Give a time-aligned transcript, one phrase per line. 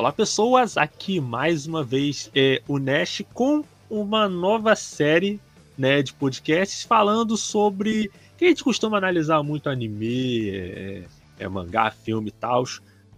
[0.00, 0.78] Olá, pessoas!
[0.78, 5.38] Aqui mais uma vez é o Nash com uma nova série
[5.76, 8.10] né, de podcasts falando sobre.
[8.38, 11.02] que a gente costuma analisar muito anime, é,
[11.38, 12.64] é mangá, filme e tal.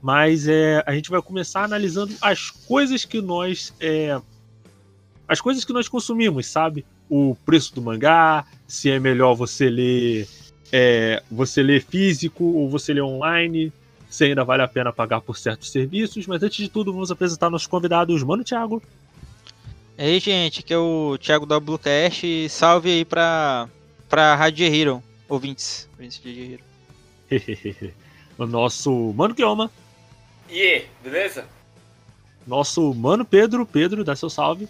[0.03, 3.73] Mas é, a gente vai começar analisando as coisas que nós.
[3.79, 4.21] É,
[5.29, 6.85] as coisas que nós consumimos, sabe?
[7.09, 10.27] O preço do mangá, se é melhor você ler.
[10.73, 13.73] É, você ler físico ou você ler online,
[14.13, 16.27] se ainda vale a pena pagar por certos serviços.
[16.27, 18.23] Mas antes de tudo, vamos apresentar nossos convidados.
[18.23, 18.83] Mano, Thiago.
[19.97, 22.49] E aí, gente, aqui é o Thiago da Bluecast.
[22.51, 23.69] Salve aí pra,
[24.11, 25.89] pra Rádio Hero, ouvintes.
[25.95, 26.61] ouvintes de
[27.31, 27.95] Hero.
[28.37, 29.71] o nosso Mano Kioma.
[30.51, 31.47] E yeah, beleza?
[32.47, 33.65] Nosso Mano Pedro.
[33.65, 34.69] Pedro, dá seu salve.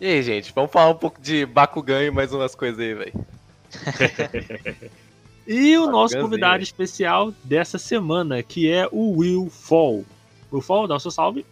[0.00, 3.26] E aí, gente, vamos falar um pouco de Bakugan e mais umas coisas aí, velho.
[5.46, 10.04] e o nosso convidado especial dessa semana, que é o Will Fall.
[10.52, 11.44] Will Fall, dá o seu salve.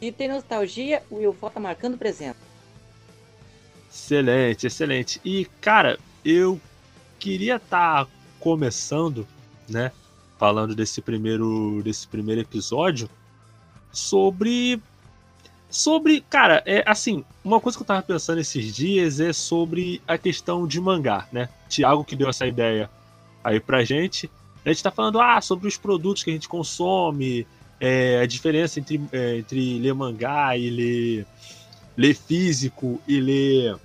[0.00, 2.38] E tem nostalgia, o Will tá marcando presença.
[3.90, 5.20] Excelente, excelente.
[5.24, 6.60] E, cara, eu
[7.18, 9.26] queria estar tá começando,
[9.68, 9.92] né,
[10.38, 13.08] falando desse primeiro, desse primeiro episódio
[13.92, 14.80] sobre
[15.72, 20.18] sobre, cara, é assim, uma coisa que eu tava pensando esses dias é sobre a
[20.18, 21.48] questão de mangá, né?
[21.68, 22.90] Tiago que deu essa ideia
[23.42, 24.30] aí pra gente.
[24.64, 27.46] A gente tá falando ah, sobre os produtos que a gente consome,
[27.80, 31.26] é, a diferença entre, é, entre ler mangá e ler,
[31.96, 33.76] ler físico e ler,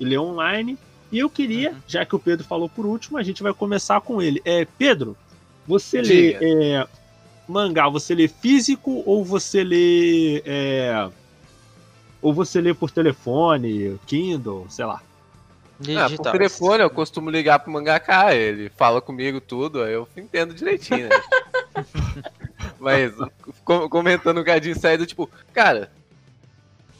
[0.00, 0.78] e ler online.
[1.10, 1.76] E eu queria, uhum.
[1.86, 4.40] já que o Pedro falou por último, a gente vai começar com ele.
[4.44, 5.16] É, Pedro,
[5.66, 6.38] você Diga.
[6.38, 6.88] lê é,
[7.48, 10.42] mangá, você lê físico ou você lê.
[10.44, 11.08] É,
[12.20, 15.02] ou você lê por telefone, Kindle, sei lá?
[15.96, 20.52] Ah, por telefone eu costumo ligar pro mangaka, ele fala comigo tudo, aí eu entendo
[20.52, 21.22] direitinho, né?
[22.80, 23.12] Mas,
[23.64, 25.92] comentando um gadinho saído, tipo, cara,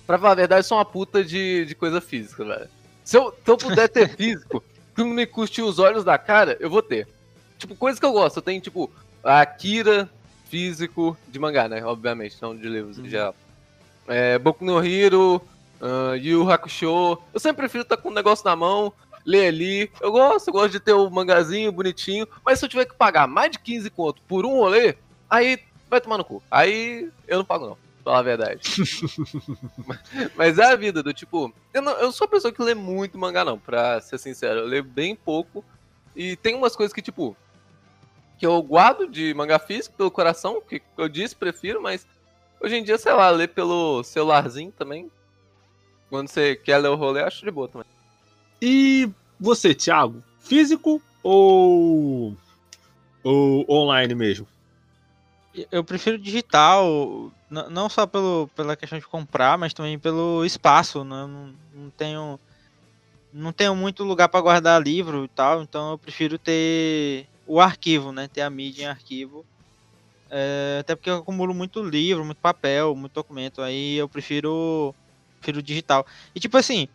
[0.06, 2.68] pra falar a verdade, eu sou uma puta de, de coisa física, velho.
[3.04, 4.62] Se eu, se eu puder ter físico,
[4.94, 7.08] que não me custe os olhos da cara, eu vou ter.
[7.58, 8.36] Tipo, coisas que eu gosto.
[8.36, 8.90] Eu tenho, tipo,
[9.24, 10.08] a Akira
[10.48, 11.84] físico de mangá, né?
[11.84, 13.08] Obviamente, não de livros em uhum.
[13.08, 13.34] geral.
[14.06, 15.42] É, Boku no Hero,
[15.80, 17.18] uh, Yu Hakusho.
[17.32, 18.92] Eu sempre prefiro estar com um negócio na mão,
[19.24, 19.90] ler ali.
[20.00, 22.26] Eu gosto, eu gosto de ter o um mangazinho bonitinho.
[22.44, 24.96] Mas se eu tiver que pagar mais de 15 conto por um rolê,
[25.28, 26.42] aí vai tomar no cu.
[26.50, 27.88] Aí eu não pago, não.
[28.02, 28.62] Falar a verdade.
[30.34, 31.52] Mas é a vida do tipo.
[31.74, 34.60] Eu não, eu sou a pessoa que lê muito mangá, não, pra ser sincero.
[34.60, 35.62] Eu leio bem pouco.
[36.16, 37.36] E tem umas coisas que, tipo.
[38.38, 42.06] Que eu guardo de mangá físico pelo coração, que eu disse, prefiro, mas
[42.60, 45.10] hoje em dia, sei lá, ler pelo celularzinho também.
[46.08, 47.86] Quando você quer ler o rolê, acho de boa também.
[48.62, 50.22] E você, Thiago?
[50.38, 52.34] Físico ou.
[53.22, 54.46] ou online mesmo?
[55.72, 61.02] eu prefiro digital, não só pelo, pela questão de comprar, mas também pelo espaço.
[61.04, 61.26] Né?
[61.26, 62.40] Não, não tenho
[63.32, 68.12] não tenho muito lugar para guardar livro e tal, então eu prefiro ter o arquivo,
[68.12, 68.28] né?
[68.28, 69.44] Ter a mídia em arquivo.
[70.30, 73.62] É, até porque eu acumulo muito livro, muito papel, muito documento.
[73.62, 74.94] Aí eu prefiro,
[75.40, 76.06] prefiro digital.
[76.34, 76.86] E tipo assim,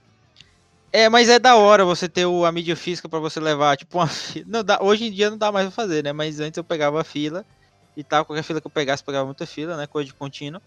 [0.92, 3.98] é, mas é da hora você ter o, a mídia física para você levar, tipo
[3.98, 4.08] uma
[4.46, 6.14] não dá, hoje em dia não dá mais pra fazer, né?
[6.14, 7.46] Mas antes eu pegava a fila
[7.98, 8.26] e tal.
[8.26, 9.88] Qualquer fila que eu pegasse, pegava muita fila, né?
[9.88, 10.62] Coisa de contínuo.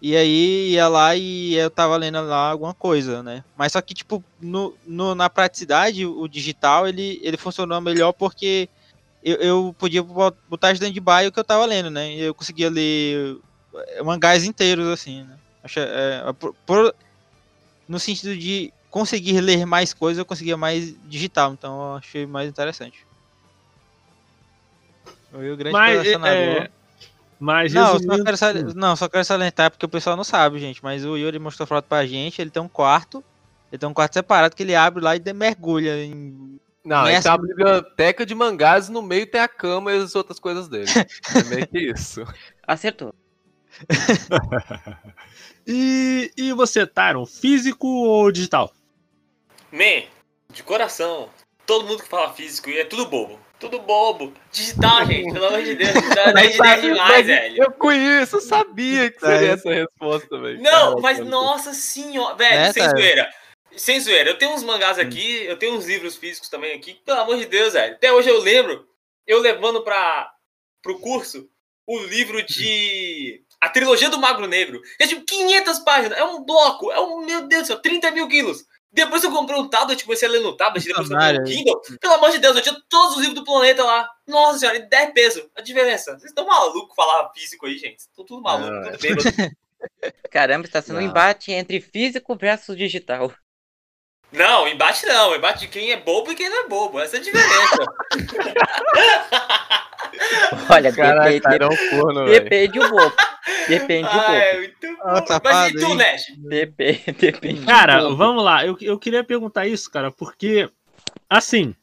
[0.00, 3.44] E aí ia lá e eu tava lendo lá alguma coisa, né?
[3.56, 8.68] Mas só que, tipo, no, no na praticidade, o digital, ele, ele funcionou melhor porque
[9.26, 12.12] eu, eu podia botar de dentro de baio o que eu tava lendo, né?
[12.12, 13.36] E eu conseguia ler
[13.74, 15.36] eh, mangás inteiros, assim, né?
[15.64, 16.94] Acho, é, por, por,
[17.88, 22.48] no sentido de conseguir ler mais coisas, eu conseguia mais digital, então eu achei mais
[22.48, 23.04] interessante.
[25.32, 26.06] O grande mas.
[26.06, 26.70] É...
[27.38, 28.16] Mas não, resumindo...
[28.16, 28.54] só quero sal...
[28.74, 30.82] não, só quero salientar porque o pessoal não sabe, gente.
[30.82, 32.40] Mas o Yuri mostrou foto pra gente.
[32.40, 33.22] Ele tem um quarto.
[33.70, 36.58] Ele tem um quarto separado que ele abre lá e mergulha em.
[36.86, 40.38] Não, ele tem uma biblioteca de mangás no meio tem a cama e as outras
[40.38, 40.88] coisas dele.
[41.34, 42.22] é meio que isso.
[42.64, 43.12] Acertou.
[45.66, 48.72] e, e você, Tyron, físico ou digital?
[49.72, 50.04] Man,
[50.52, 51.28] de coração.
[51.66, 53.40] Todo mundo que fala físico é tudo bobo.
[53.58, 54.32] Tudo bobo.
[54.52, 55.90] Digital, gente, pelo amor de Deus.
[55.92, 57.62] Digital é digital demais, velho.
[57.64, 59.52] Eu conheço, eu sabia que seria é.
[59.54, 60.62] essa resposta, velho.
[60.62, 62.36] Não, Cara, mas nossa senhora.
[62.36, 62.92] Velho, é, sem tá.
[63.76, 64.30] Sem zoeira.
[64.30, 66.94] Eu tenho uns mangás aqui, eu tenho uns livros físicos também aqui.
[67.04, 67.94] Pelo amor de Deus, velho.
[67.94, 68.88] Até hoje eu lembro,
[69.26, 70.32] eu levando pra,
[70.82, 71.48] pro curso,
[71.86, 73.42] o livro de.
[73.60, 74.80] A trilogia do Magro Negro.
[74.98, 76.18] É tipo 500 páginas.
[76.18, 76.90] É um bloco.
[76.90, 80.28] É um, meu Deus do céu, 30 mil quilos Depois eu comprei um tablet, comecei
[80.28, 81.80] a ler no tablet, depois eu comprei um Kindle.
[82.00, 84.08] Pelo amor de Deus, eu tinha todos os livros do planeta lá.
[84.26, 85.48] Nossa senhora, 10 pesos.
[85.54, 86.12] A diferença.
[86.12, 88.00] Vocês estão malucos falar físico aí, gente.
[88.00, 88.92] Estão tudo maluco, ah.
[88.92, 89.56] tudo bem.
[90.30, 91.02] Caramba, está sendo Não.
[91.02, 93.32] um embate entre físico versus digital.
[94.32, 95.34] Não, embate não.
[95.34, 97.00] Embate de quem é bobo e quem não é bobo.
[97.00, 97.86] Essa é a diferença.
[100.70, 103.16] Olha, Caraca, depende, cara, é um corno, depende um pouco.
[103.68, 104.30] Depende um pouco.
[104.30, 106.32] É muito ah, tá Mas e tu, Nash?
[106.36, 107.64] Depende, depende.
[107.64, 108.66] Cara, um vamos lá.
[108.66, 110.68] Eu, eu queria perguntar isso, cara, porque,
[111.28, 111.74] assim,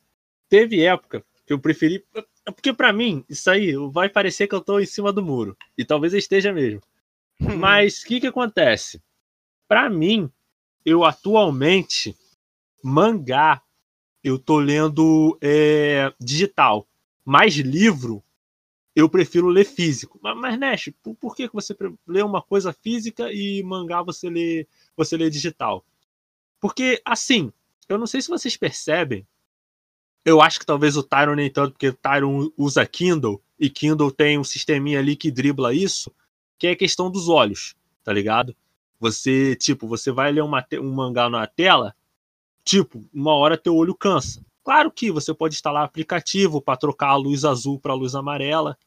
[0.50, 2.04] teve época que eu preferi.
[2.45, 5.57] Porque para mim, isso aí vai parecer que eu tô em cima do muro.
[5.78, 6.81] E talvez eu esteja mesmo.
[7.40, 9.01] Mas o que que acontece?
[9.68, 10.30] Para mim,
[10.86, 12.16] eu atualmente,
[12.83, 13.62] mangá,
[14.24, 16.88] eu tô lendo é, digital.
[17.25, 18.21] Mais livro,
[18.95, 20.19] eu prefiro ler físico.
[20.21, 21.75] Mas, mas por, por, que você
[22.06, 25.85] lê uma coisa física e mangá você lê, você lê digital?
[26.59, 27.51] Porque, assim,
[27.88, 29.25] eu não sei se vocês percebem,
[30.25, 34.12] eu acho que talvez o Tyron nem tanto, porque o Tyron usa Kindle, e Kindle
[34.12, 36.13] tem um sisteminha ali que dribla isso,
[36.57, 38.56] que é a questão dos olhos, tá ligado?
[39.00, 41.94] Você, tipo, você vai ler uma, um mangá na tela,
[42.63, 44.44] tipo, uma hora teu olho cansa.
[44.63, 48.77] Claro que você pode instalar aplicativo para trocar a luz azul para a luz amarela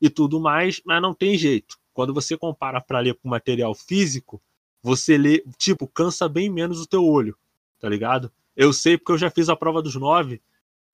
[0.00, 1.78] e tudo mais, mas não tem jeito.
[1.92, 4.42] Quando você compara para ler com material físico,
[4.82, 7.36] você lê, tipo, cansa bem menos o teu olho,
[7.78, 8.32] tá ligado?
[8.56, 10.40] Eu sei porque eu já fiz a prova dos nove.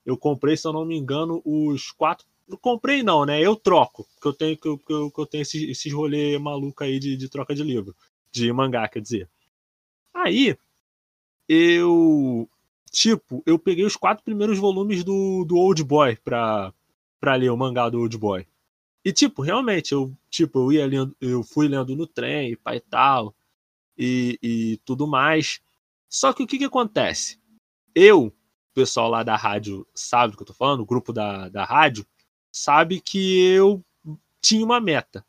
[0.05, 2.25] Eu comprei, se eu não me engano, os quatro.
[2.47, 3.41] Não comprei não, né?
[3.41, 6.99] Eu troco, porque eu tenho que eu, que eu, tenho esses, esses rolê maluco aí
[6.99, 7.95] de, de troca de livro,
[8.31, 9.29] de mangá, quer dizer.
[10.13, 10.57] Aí
[11.47, 12.49] eu
[12.91, 16.73] tipo, eu peguei os quatro primeiros volumes do, do Old Boy pra,
[17.19, 18.47] pra ler o mangá do Old Boy.
[19.03, 22.81] E, tipo, realmente, eu, tipo, eu ia lendo, eu fui lendo no trem, pai e
[22.81, 23.35] tal,
[23.97, 25.61] e, e tudo mais.
[26.09, 27.39] Só que o que que acontece?
[27.95, 28.33] Eu, o
[28.73, 32.05] pessoal lá da rádio sabe do que eu tô falando, o grupo da, da rádio,
[32.51, 33.83] sabe que eu
[34.41, 35.25] tinha uma meta.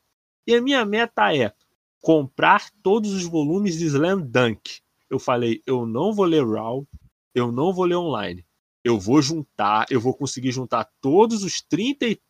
[0.47, 1.53] E a minha meta é
[2.00, 4.81] comprar todos os volumes de Slam Dunk.
[5.10, 6.87] Eu falei, eu não vou ler Raw,
[7.34, 8.44] eu não vou ler online.
[8.84, 12.20] Eu vou juntar, eu vou conseguir juntar todos os 30 e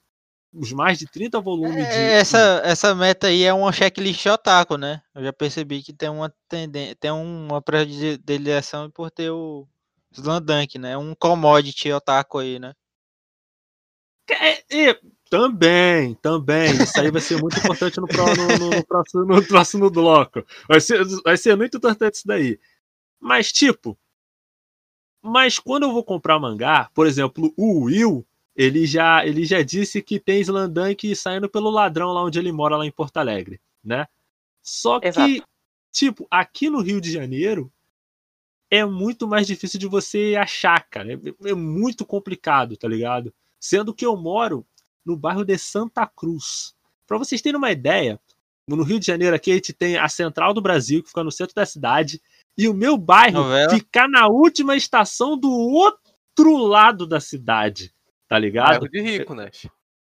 [0.53, 1.97] os mais de 30 volumes é, de.
[2.15, 5.03] Essa, essa meta aí é uma checklist otaku, né?
[5.15, 9.69] Eu já percebi que tem uma tendência, tem uma predileção por ter o
[10.13, 10.97] Slandunk, né?
[10.97, 12.73] Um commodity otaku aí, né?
[14.31, 16.71] É, é, também, também.
[16.83, 20.45] Isso aí vai ser muito importante no, no, no, no, próximo, no próximo bloco.
[20.69, 22.59] Vai ser, vai ser muito importante isso daí.
[23.21, 23.99] Mas, tipo,
[25.23, 28.27] mas quando eu vou comprar mangá, por exemplo, o Will,
[28.57, 32.77] ele já, ele já disse que tem Slandank saindo pelo ladrão lá onde ele mora,
[32.77, 34.07] lá em Porto Alegre, né?
[34.63, 35.45] Só que, Exato.
[35.93, 37.73] tipo, aqui no Rio de Janeiro
[38.71, 41.15] é muito mais difícil de você achar, cara.
[41.15, 43.33] É, é muito complicado, tá ligado?
[43.59, 44.67] Sendo que eu moro
[45.05, 46.75] no bairro de Santa Cruz.
[47.07, 48.21] Para vocês terem uma ideia,
[48.67, 51.33] no Rio de Janeiro aqui a gente tem a Central do Brasil, que fica no
[51.33, 52.21] centro da cidade,
[52.57, 53.71] e o meu bairro Novela.
[53.71, 57.95] ficar na última estação do outro lado da cidade.
[58.29, 58.81] Tá ligado?
[58.81, 59.51] Bairro de rico, né?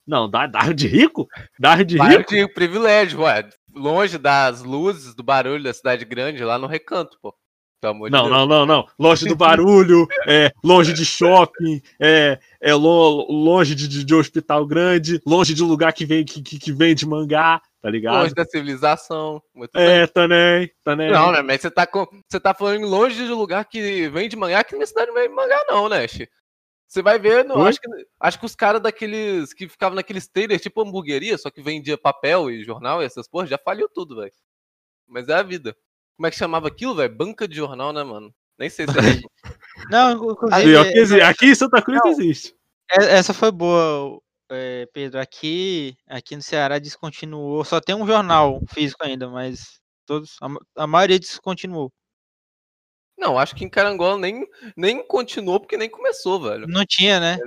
[0.06, 1.28] Não, bairro de rico?
[1.58, 2.34] Bairro de bairro rico?
[2.34, 3.48] de privilégio, ué.
[3.74, 7.34] Longe das luzes, do barulho da cidade grande, lá no recanto, pô.
[7.92, 8.86] Não, de não, não, não.
[8.98, 15.54] Longe do barulho, é, longe de shopping, é, é longe de, de, hospital grande, longe
[15.54, 18.22] de lugar que vem que, que vende mangá, tá ligado?
[18.22, 19.42] Longe da civilização.
[19.74, 21.10] é, também, também.
[21.10, 21.42] Não, né?
[21.42, 24.86] Mas você tá, com, você tá falando longe de lugar que vende mangá, que minha
[24.86, 26.06] cidade não vende mangá, não, né?
[26.88, 27.88] Você vai ver, não, acho, que,
[28.20, 32.48] acho que os caras daqueles que ficavam naqueles trailers tipo hamburgueria, só que vendia papel
[32.48, 34.32] e jornal e essas porras, já faliu tudo, velho.
[35.06, 35.76] Mas é a vida.
[36.16, 37.14] Como é que chamava aquilo, velho?
[37.14, 38.32] Banca de jornal, né, mano?
[38.58, 39.00] Nem sei se é.
[39.90, 41.20] não, inclusive.
[41.20, 42.54] Aqui, em Santa Cruz não, existe.
[42.90, 44.18] É, essa foi boa
[44.50, 47.64] é, Pedro, aqui, aqui no Ceará descontinuou.
[47.64, 51.92] Só tem um jornal físico ainda, mas todos, a, a maioria descontinuou.
[53.18, 54.46] Não, acho que em Carangola nem,
[54.76, 56.66] nem continuou porque nem começou, velho.
[56.68, 57.38] Não tinha, né?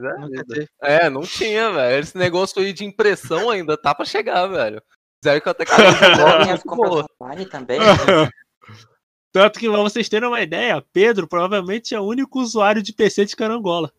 [0.81, 1.99] É, é, não tinha, velho.
[1.99, 4.81] Esse negócio aí de impressão ainda tá pra chegar, velho.
[5.23, 7.05] Zero que até Carangola.
[7.51, 7.79] também.
[9.31, 13.25] Tanto que, pra vocês terem uma ideia, Pedro provavelmente é o único usuário de PC
[13.25, 13.93] de Carangola.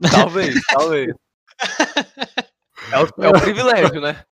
[0.00, 1.14] Talvez, talvez.
[2.92, 4.24] É o, é o privilégio, né?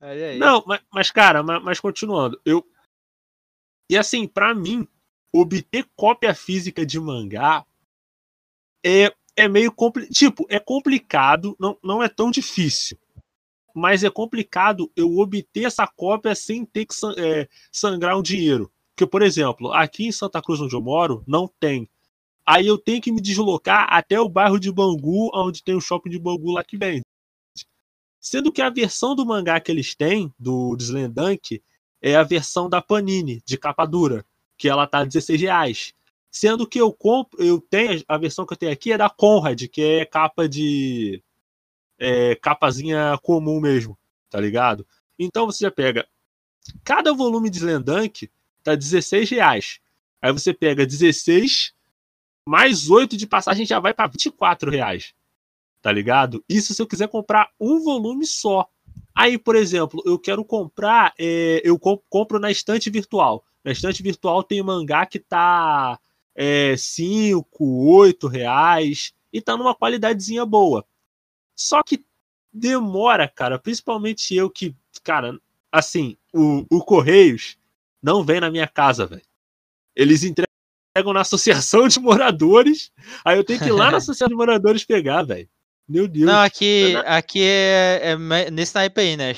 [0.00, 0.38] Aí, aí.
[0.38, 2.66] Não, mas, mas cara, mas, mas, continuando, eu.
[3.90, 4.86] E assim, para mim,
[5.32, 7.64] obter cópia física de mangá
[8.84, 10.12] é, é meio complicado.
[10.12, 12.98] Tipo, é complicado, não, não é tão difícil.
[13.74, 18.70] Mas é complicado eu obter essa cópia sem ter que é, sangrar o dinheiro.
[18.94, 21.88] Porque, por exemplo, aqui em Santa Cruz, onde eu moro, não tem.
[22.46, 26.10] Aí eu tenho que me deslocar até o bairro de Bangu, onde tem o shopping
[26.10, 27.04] de Bangu lá que vende.
[28.20, 31.62] Sendo que a versão do mangá que eles têm, do Slendank,
[32.02, 34.24] é a versão da Panini, de capa dura,
[34.58, 35.94] que ela tá 16 reais.
[36.30, 39.66] Sendo que eu compro, eu tenho, a versão que eu tenho aqui é da Conrad,
[39.68, 41.22] que é capa de.
[42.00, 43.96] É, capazinha comum mesmo,
[44.30, 44.86] tá ligado?
[45.18, 46.08] Então você já pega.
[46.82, 48.30] Cada volume de Slendank
[48.62, 49.80] tá 16 reais.
[50.20, 51.74] Aí você pega 16
[52.46, 55.14] mais 8 de passagem já vai para 24 reais.
[55.82, 56.44] Tá ligado?
[56.48, 58.68] Isso se eu quiser comprar um volume só.
[59.14, 63.44] Aí, por exemplo, eu quero comprar, é, eu compro na estante virtual.
[63.64, 65.98] Na estante virtual tem mangá que tá
[66.34, 70.84] é, 5, 8 reais e tá numa qualidadezinha boa.
[71.60, 72.02] Só que
[72.50, 74.74] demora, cara, principalmente eu que,
[75.04, 75.38] cara,
[75.70, 77.58] assim, o, o Correios
[78.02, 79.22] não vem na minha casa, velho.
[79.94, 82.90] Eles entregam na associação de moradores.
[83.22, 85.48] Aí eu tenho que ir lá na associação de moradores pegar, velho.
[85.86, 86.24] Meu Deus.
[86.24, 89.34] Não, aqui, aqui é, é nesse naipe aí, né?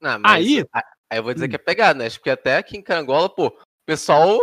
[0.00, 0.64] Não, aí,
[1.10, 1.48] aí eu vou dizer hum.
[1.50, 2.08] que é pegado, né?
[2.08, 4.40] Porque até aqui em Carangola, pô, o pessoal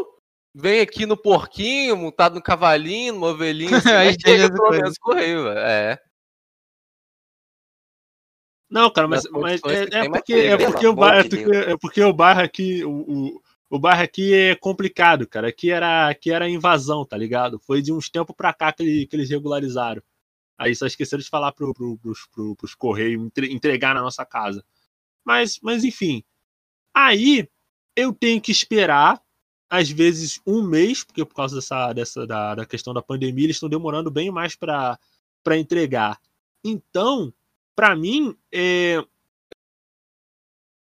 [0.55, 5.43] vem aqui no porquinho, montado no cavalinho, no ovelhinho, assim, aí chega pelo menos correio,
[5.43, 5.59] velho.
[5.59, 5.99] É.
[8.69, 12.41] Não, cara, mas, mas é, é, porque, é, porque o bairro, é porque o bairro
[12.41, 15.49] aqui, o, o bairro aqui é complicado, cara.
[15.49, 17.59] Aqui era, aqui era invasão, tá ligado?
[17.59, 20.01] Foi de uns tempos pra cá que, ele, que eles regularizaram.
[20.57, 24.63] Aí só esqueceram de falar pro, pro, pros, pro, pros Correios entregar na nossa casa.
[25.23, 26.23] Mas, mas enfim.
[26.93, 27.47] Aí
[27.95, 29.21] eu tenho que esperar,
[29.69, 33.55] às vezes, um mês, porque por causa dessa, dessa da, da questão da pandemia, eles
[33.55, 34.99] estão demorando bem mais para
[35.57, 36.19] entregar.
[36.63, 37.33] Então,
[37.75, 39.03] para mim, é,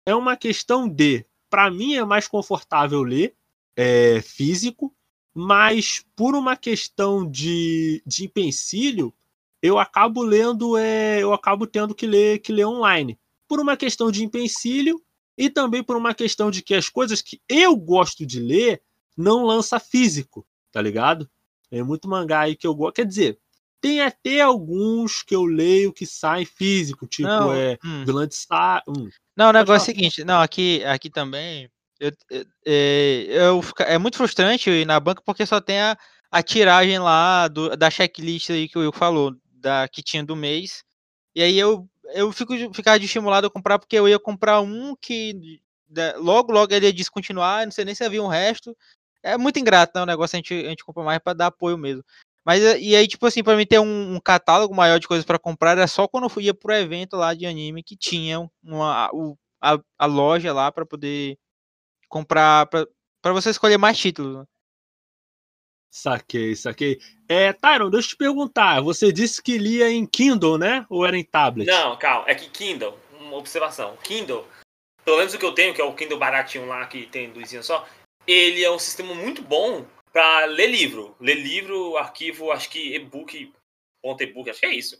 [0.06, 3.36] é uma questão de para mim é mais confortável ler
[3.76, 4.92] é, físico,
[5.34, 9.14] mas por uma questão de, de empecilho,
[9.62, 13.20] eu acabo lendo, é, eu acabo tendo que ler, que ler online.
[13.48, 15.03] Por uma questão de empecilho
[15.38, 18.82] e também por uma questão de que as coisas que eu gosto de ler
[19.18, 21.30] não lança físico, tá ligado?
[21.70, 22.96] Tem muito mangá aí que eu gosto.
[22.96, 23.40] Quer dizer,
[23.82, 28.06] tem até alguns que eu leio que saem físico, tipo não, é hum.
[28.32, 28.84] Star.
[28.88, 29.10] Hum.
[29.36, 31.70] Não, o negócio é o seguinte, não, aqui, aqui também
[32.04, 35.98] eu, eu, é, eu, é muito frustrante ir na banca porque só tem a,
[36.30, 40.36] a tiragem lá do, da checklist aí que o Will falou, da que tinha do
[40.36, 40.84] mês.
[41.34, 45.62] E aí eu, eu fico ficar estimulado a comprar porque eu ia comprar um que
[46.18, 48.76] logo logo ele ia descontinuar, não sei nem se havia um resto.
[49.22, 50.04] É muito ingrato, né?
[50.04, 52.04] O negócio a gente, a gente compra mais para dar apoio mesmo.
[52.46, 55.40] Mas e aí, tipo assim, para mim ter um, um, catálogo maior de coisas para
[55.40, 59.10] comprar era só quando eu ia pro evento lá de anime que tinha uma,
[59.62, 61.38] a, a loja lá para poder
[62.10, 62.68] comprar.
[62.68, 64.40] para você escolher mais títulos.
[64.40, 64.46] Né?
[65.94, 67.00] Saquei, saquei.
[67.30, 68.82] É, Tyron, deixa eu te perguntar.
[68.82, 70.88] Você disse que lia em Kindle, né?
[70.90, 71.68] Ou era em tablet?
[71.68, 72.26] Não, calma.
[72.28, 73.96] É que Kindle, uma observação.
[73.98, 74.44] Kindle,
[75.06, 77.62] pelo menos o que eu tenho, que é o Kindle baratinho lá, que tem luzinha
[77.62, 77.88] só,
[78.26, 81.16] ele é um sistema muito bom para ler livro.
[81.20, 83.54] Ler livro, arquivo, acho que e-book,
[84.02, 85.00] ponto e-book, acho que é isso.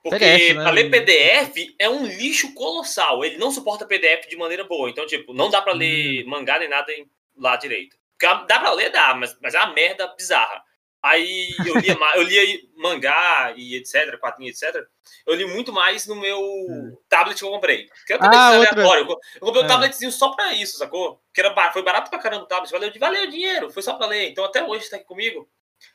[0.00, 0.62] Porque PDF, né?
[0.62, 3.24] para ler PDF é um lixo colossal.
[3.24, 4.88] Ele não suporta PDF de maneira boa.
[4.88, 6.30] Então, tipo, não dá para ler hum.
[6.30, 6.92] mangá nem nada
[7.36, 7.98] lá direito.
[8.20, 10.62] Dá para ler, dá, mas, mas é uma merda bizarra.
[11.02, 14.84] Aí eu lia, eu lia mangá e etc, quadrinho, etc.
[15.26, 16.94] Eu li muito mais no meu hum.
[17.08, 17.88] tablet que eu comprei.
[18.06, 19.06] Que era um ah, aleatório.
[19.08, 19.68] Eu, eu comprei um é.
[19.68, 21.22] tabletzinho só pra isso, sacou?
[21.32, 22.70] Que era, foi barato pra caramba o tablet.
[22.70, 24.28] Valeu, valeu o dinheiro, foi só pra ler.
[24.28, 25.48] Então até hoje tá aqui comigo.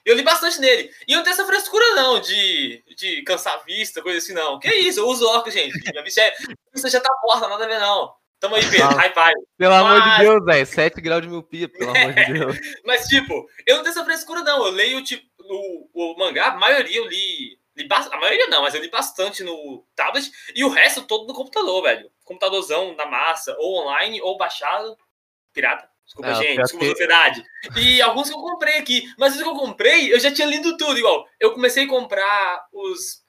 [0.03, 0.89] Eu li bastante nele.
[1.07, 4.59] E eu não tenho essa frescura, não, de, de cansar a vista, coisa assim, não.
[4.59, 5.79] Que isso, eu uso óculos, gente.
[5.91, 6.33] Minha vista, é,
[6.73, 8.11] vista já tá morta, nada a ver, não.
[8.39, 8.95] Tamo aí, Pedro.
[8.95, 9.47] High five.
[9.57, 9.85] Pelo Mas...
[9.85, 10.65] amor de Deus, velho.
[10.65, 12.57] 7 graus de miopia, pelo amor de Deus.
[12.85, 14.65] Mas, tipo, eu não tenho essa frescura, não.
[14.65, 17.87] Eu leio, tipo, o, o mangá, a maioria eu li, li.
[17.89, 21.83] A maioria não, mas eu li bastante no tablet e o resto todo no computador,
[21.83, 22.11] velho.
[22.23, 24.97] Computadorzão na massa, ou online, ou baixado.
[25.53, 25.89] Pirata.
[26.05, 26.61] Desculpa, não, gente.
[26.61, 26.91] Desculpa, que...
[26.91, 27.43] sociedade.
[27.77, 29.11] E alguns que eu comprei aqui.
[29.17, 30.97] Mas os que eu comprei, eu já tinha lido tudo.
[30.97, 33.23] Igual, eu comecei a comprar os,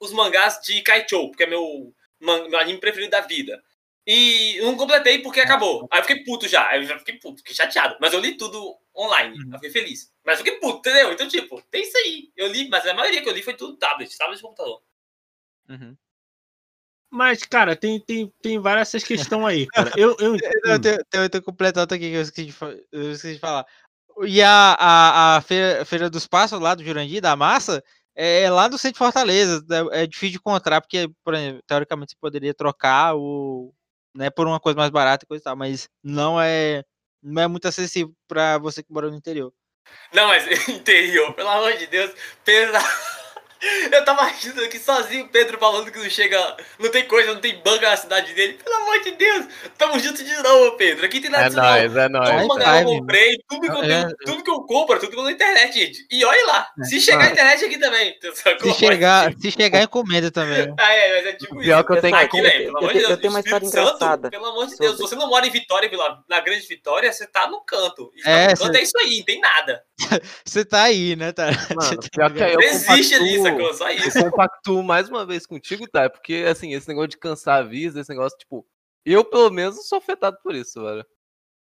[0.00, 3.62] os mangás de Kaichou, porque é meu, meu anime preferido da vida.
[4.06, 5.88] E não completei porque acabou.
[5.90, 6.68] Aí eu fiquei puto já.
[6.68, 7.96] Aí eu já fiquei puto, fiquei chateado.
[8.00, 9.38] Mas eu li tudo online.
[9.38, 9.52] Uhum.
[9.52, 10.12] Eu fiquei feliz.
[10.24, 11.12] Mas eu fiquei puto, entendeu?
[11.12, 12.30] Então, tipo, tem isso aí.
[12.36, 14.82] Eu li, mas a maioria que eu li foi tudo tablet, tablet de computador.
[15.70, 15.96] Uhum.
[17.10, 19.92] Mas, cara, tem, tem, tem várias essas questões aí, cara.
[19.96, 20.36] Eu, eu...
[20.64, 22.56] eu, tenho, eu tenho completado aqui que eu esqueci, de,
[22.92, 23.64] eu esqueci de falar.
[24.26, 27.82] E a, a, a feira, feira dos Passos lá do Jurandir, da Massa,
[28.14, 29.64] é, é lá do centro de Fortaleza.
[29.92, 33.72] É, é difícil de encontrar, porque, por exemplo, teoricamente você poderia trocar o,
[34.14, 36.84] né, por uma coisa mais barata e coisa e tal, mas não é
[37.22, 39.52] não é muito acessível para você que mora no interior.
[40.12, 42.12] Não, mas interior, pelo amor de Deus,
[42.44, 42.78] pesa
[43.90, 46.56] eu tava rindo aqui sozinho, Pedro falando que não chega.
[46.78, 48.58] Não tem coisa, não tem banca na cidade dele.
[48.62, 49.46] Pelo amor de Deus,
[49.78, 51.06] tamo junto de novo, Pedro.
[51.06, 53.80] Aqui tem nada é disso nóis, É nóis, Tudo que eu comprei, tudo que eu,
[53.80, 54.14] tenho, é.
[54.24, 56.06] tudo que eu compro, tudo que eu na internet, gente.
[56.10, 56.84] E olha lá, é.
[56.84, 58.14] se chegar a internet aqui também.
[58.64, 60.72] Se chegar, se chegar, encomenda também.
[60.78, 61.86] Ah, é, mas é tipo Pior isso.
[61.86, 63.10] que eu tenho aqui, velho, pelo amor de Deus.
[63.10, 64.30] Eu tenho uma história Santo, engraçada.
[64.30, 65.90] Pelo amor de Deus, você não mora em Vitória,
[66.28, 68.10] na Grande Vitória, você tá no canto.
[68.16, 69.84] E é, no canto é isso aí, não tem nada.
[70.44, 71.46] Você tá aí, né, tá?
[71.74, 73.74] Mano, pior que eu existe ali, sacou?
[73.74, 74.18] Só isso.
[74.18, 76.08] Eu compactuo mais uma vez contigo, tá?
[76.08, 78.66] Porque, assim, esse negócio de cansar a vista, esse negócio, tipo,
[79.04, 81.04] eu, pelo menos, sou afetado por isso, velho.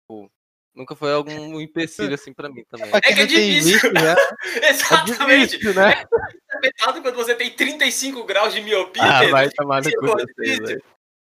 [0.03, 0.31] Tipo,
[0.75, 2.91] nunca foi algum empecilho, assim, pra mim também.
[2.93, 3.73] É que é difícil.
[3.73, 4.15] Visto, né?
[4.63, 5.21] Exatamente.
[5.31, 6.05] É difícil, né?
[6.53, 9.03] É afetado quando você tem 35 graus de miopia.
[9.03, 10.07] Ah, vai tomar no cu.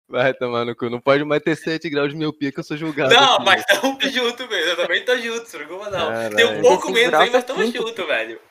[0.08, 0.90] Vai tomar no cu.
[0.90, 3.14] Não pode mais ter 7 graus de miopia que eu sou julgado.
[3.14, 4.72] Não, aqui, mas tamo junto mesmo.
[4.72, 6.08] Eu também tô junto, não preocupa não.
[6.10, 6.36] Caralho.
[6.36, 8.42] Tem um pouco menos aí, mas tamo junto, velho.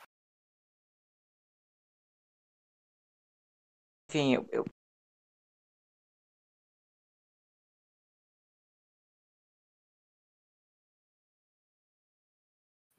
[4.11, 4.65] Enfim, eu, eu...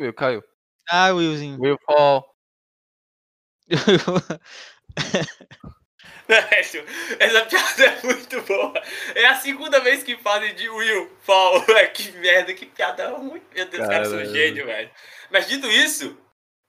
[0.01, 0.43] Will, caiu.
[0.89, 1.61] Ah, Willzinho.
[1.61, 2.35] Will fall.
[7.19, 8.73] Essa piada é muito boa.
[9.15, 11.63] É a segunda vez que fazem de Will Fall.
[11.93, 13.43] que merda, que piada ruim.
[13.55, 14.91] Meu Deus, cara, eu sou gênio, velho.
[15.31, 16.19] Mas dito isso,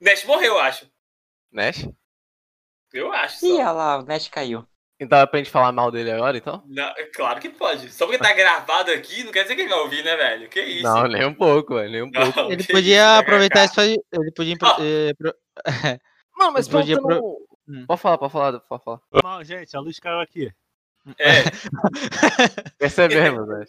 [0.01, 0.85] Nash morreu, eu acho.
[1.49, 1.87] Nash?
[2.93, 3.39] Eu acho.
[3.39, 3.45] Só.
[3.45, 4.65] Ih, olha lá, o Nash caiu.
[4.99, 6.63] Então é pra gente falar mal dele agora, então?
[6.67, 7.91] Não, claro que pode.
[7.91, 10.47] Só porque tá gravado aqui, não quer dizer que ele vai ouvir, né, velho?
[10.47, 10.83] Que isso?
[10.83, 12.51] Não, nem um pouco, velho, nem um não, pouco.
[12.51, 13.85] Ele podia isso, aproveitar isso pra...
[13.85, 14.55] Ele podia...
[14.61, 14.81] Oh.
[14.81, 15.35] Eh, pro...
[16.37, 17.37] Mano, mas podia pro...
[17.67, 17.85] Hum.
[17.87, 19.01] Pode falar, pode falar, pode falar.
[19.23, 20.51] Não, gente, a luz caiu aqui.
[21.17, 21.43] É.
[22.77, 23.67] Percebemos, velho.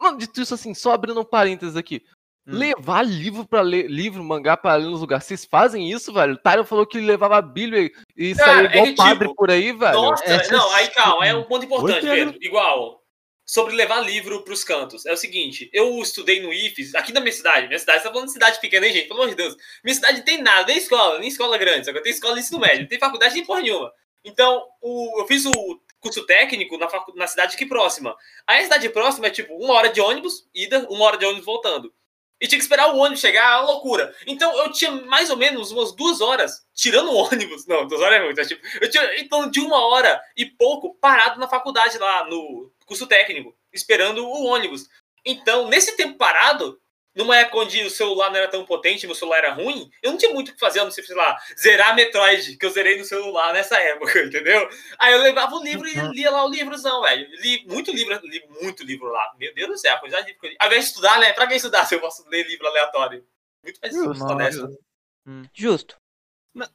[0.00, 2.04] Mano, dito isso assim, só abrindo um parênteses aqui.
[2.46, 2.58] Hum.
[2.58, 5.24] Levar livro para ler, livro, mangá para ler nos lugares.
[5.24, 6.34] Vocês fazem isso, velho?
[6.34, 9.92] O Tyron falou que levava a Bíblia e saía igual é padre por aí, velho.
[9.92, 12.38] Nossa, é, não, aí calma, é um ponto importante, Pedro.
[12.40, 13.02] Igual,
[13.44, 15.06] sobre levar livro pros cantos.
[15.06, 17.66] É o seguinte, eu estudei no IFES, aqui na minha cidade.
[17.66, 19.08] Minha cidade, você tá falando de cidade pequena, hein, gente?
[19.08, 19.56] Pelo amor de Deus.
[19.82, 22.40] Minha cidade tem nada, nem escola, nem escola grande, só que eu tenho escola de
[22.40, 23.92] ensino médio, não tem faculdade nem porra nenhuma.
[24.24, 28.16] Então, o, eu fiz o curso técnico na, facu, na cidade aqui próxima.
[28.46, 31.44] Aí a cidade próxima é tipo uma hora de ônibus, ida, uma hora de ônibus
[31.44, 31.92] voltando.
[32.40, 34.14] E tinha que esperar o ônibus chegar, é uma loucura.
[34.26, 37.66] Então eu tinha mais ou menos umas duas horas, tirando o ônibus.
[37.66, 38.46] Não, duas horas é muito.
[38.46, 43.06] Tipo, eu tinha então de uma hora e pouco parado na faculdade lá, no curso
[43.06, 44.88] técnico esperando o ônibus.
[45.24, 46.80] Então, nesse tempo parado,
[47.16, 50.18] numa época onde o celular não era tão potente, meu celular era ruim, eu não
[50.18, 52.98] tinha muito o que fazer, eu não sei, sei lá, zerar Metroid, que eu zerei
[52.98, 54.68] no celular nessa época, entendeu?
[54.98, 56.12] Aí eu levava o livro e uhum.
[56.12, 57.26] lia lá o livrozão, velho.
[57.40, 59.34] Li muito livro, li muito livro lá.
[59.38, 60.56] Meu Deus do céu, a quantidade de livro que eu li.
[60.60, 61.32] Ao invés de estudar, né?
[61.32, 63.24] Pra que estudar se eu posso ler livro aleatório?
[63.62, 64.78] Muito mais justo, honesto.
[65.26, 65.42] Hum.
[65.52, 65.96] Justo.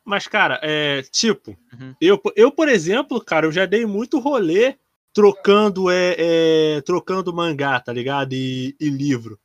[0.04, 1.96] Mas, cara, é tipo, uhum.
[2.00, 4.76] eu, eu, por exemplo, cara, eu já dei muito rolê
[5.14, 8.34] trocando é, é, trocando mangá, tá ligado?
[8.34, 9.40] E, e, livro.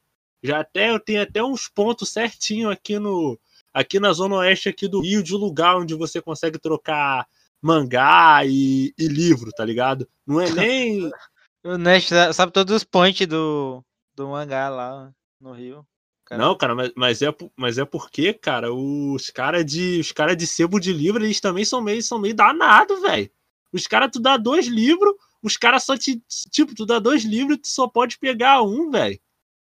[0.47, 3.39] Já até eu tenho até uns pontos certinho aqui no
[3.75, 7.27] aqui na zona oeste aqui do Rio de lugar onde você consegue trocar
[7.61, 10.09] mangá e, e livro, tá ligado?
[10.27, 11.11] Não é nem
[11.65, 15.87] o Nest sabe todos os points do, do mangá lá no Rio.
[16.25, 16.43] Cara.
[16.43, 20.45] Não, cara, mas, mas, é, mas é porque, cara, os caras de os cara de
[20.45, 23.31] sebo de livro, eles também são meio, são meio danados, velho.
[23.73, 26.21] Os caras, tu dá dois livros, os caras só te.
[26.51, 29.21] Tipo, tu dá dois livros, tu só pode pegar um, velho.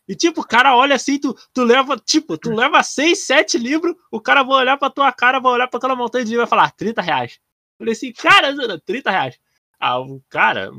[0.07, 3.95] E tipo, o cara olha assim, tu, tu leva, tipo, tu leva seis, sete livros,
[4.11, 6.45] o cara vai olhar pra tua cara, vai olhar pra aquela montanha de livro e
[6.45, 7.41] vai falar, 30 reais.
[7.73, 9.41] Eu falei assim, cara, 30 reais.
[9.81, 10.71] Ah, o cara,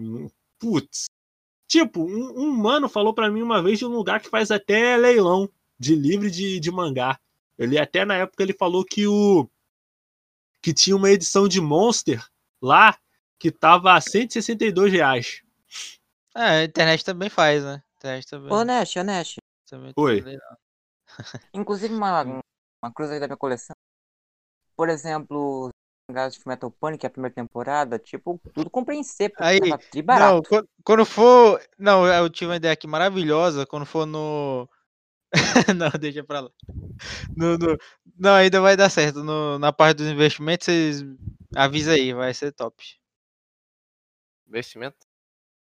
[0.60, 1.06] putz.
[1.68, 4.96] Tipo, um, um, mano falou pra mim uma vez de um lugar que faz até
[4.96, 7.20] leilão de livro de, de mangá.
[7.58, 9.50] Ele até na época ele falou que o.
[10.62, 12.24] que tinha uma edição de Monster
[12.62, 12.98] lá
[13.40, 15.42] que tava a 162 reais.
[16.36, 17.82] É, a internet também faz, né?
[18.06, 18.54] Internet também.
[18.54, 19.36] Ô, Nash, ô, Nash.
[19.98, 20.24] Oi.
[21.54, 23.76] Inclusive, uma, uma coisa da minha coleção.
[24.76, 25.70] Por exemplo,
[26.10, 29.36] mangás de Metal Panic, a primeira temporada, tipo, tudo compreensível.
[29.40, 31.62] Aí, não, quando, quando for.
[31.80, 33.66] Não, eu tive uma ideia aqui maravilhosa.
[33.66, 34.70] Quando for no.
[35.76, 36.52] não, deixa pra lá.
[37.36, 37.78] No, no...
[38.18, 39.24] Não, ainda vai dar certo.
[39.24, 41.04] No, na parte dos investimentos, vocês
[41.56, 42.84] avisa aí, vai ser top
[44.48, 45.05] investimento?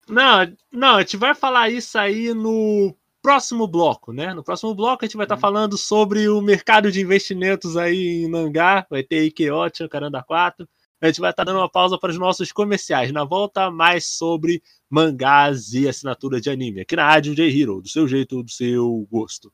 [0.10, 4.34] Não, não, a gente vai falar isso aí no próximo bloco, né?
[4.34, 8.24] No próximo bloco a gente vai estar tá falando sobre o mercado de investimentos aí
[8.24, 10.68] em mangá, vai ter Ikeocha, Caranda 4.
[11.02, 13.12] A gente vai estar tá dando uma pausa para os nossos comerciais.
[13.12, 16.82] Na volta, mais sobre mangás e assinatura de anime.
[16.82, 19.52] Aqui na Rádio J Hero, do seu jeito, do seu gosto.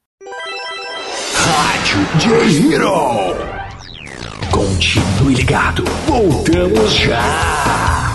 [1.36, 3.56] Rádio J Hero.
[4.52, 5.84] Continue ligado.
[6.08, 8.15] Voltamos já.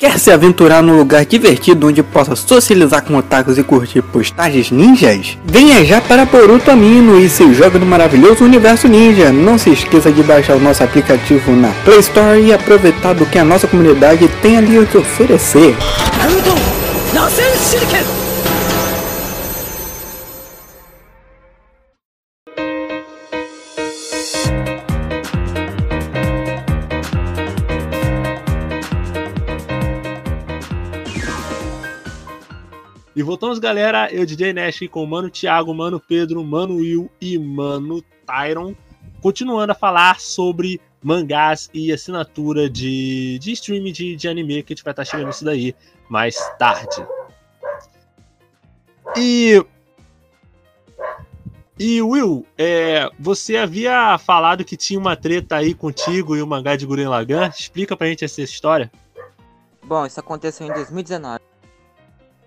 [0.00, 5.36] Quer se aventurar num lugar divertido onde possa socializar com otakus e curtir postagens ninjas?
[5.44, 9.30] Venha já para Boruto Amino e se joga no maravilhoso universo ninja.
[9.30, 13.38] Não se esqueça de baixar o nosso aplicativo na Play Store e aproveitar do que
[13.38, 15.76] a nossa comunidade tem ali a te oferecer.
[33.20, 34.10] E voltamos, galera.
[34.10, 38.74] Eu, DJ Nash, com o Mano Thiago, Mano Pedro, Mano Will e Mano Tyron.
[39.20, 44.74] Continuando a falar sobre mangás e assinatura de, de streaming de, de anime, que a
[44.74, 45.76] gente vai estar chegando nisso daí
[46.08, 47.06] mais tarde.
[49.14, 49.62] E.
[51.78, 56.74] E Will, é, você havia falado que tinha uma treta aí contigo e o mangá
[56.74, 57.48] de Guren Lagan.
[57.48, 58.90] Explica pra gente essa história.
[59.84, 61.49] Bom, isso aconteceu em 2019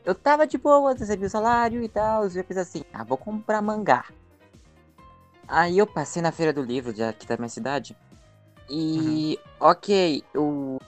[0.05, 3.17] eu tava de boa, recebi o salário e tal, e eu fiz assim, ah, vou
[3.17, 4.05] comprar mangá.
[5.47, 7.95] Aí eu passei na feira do livro de aqui da minha cidade.
[8.69, 9.67] E uhum.
[9.69, 10.79] ok, eu,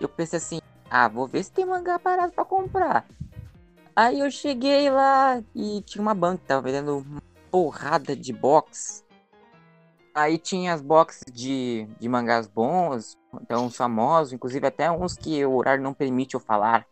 [0.00, 0.60] eu pensei assim,
[0.90, 3.06] ah, vou ver se tem mangá parado pra comprar.
[3.94, 9.04] Aí eu cheguei lá e tinha uma banca que tava vendendo uma porrada de box.
[10.12, 15.54] Aí tinha as boxes de, de mangás bons, então famosos, inclusive até uns que o
[15.54, 16.86] horário não permite eu falar.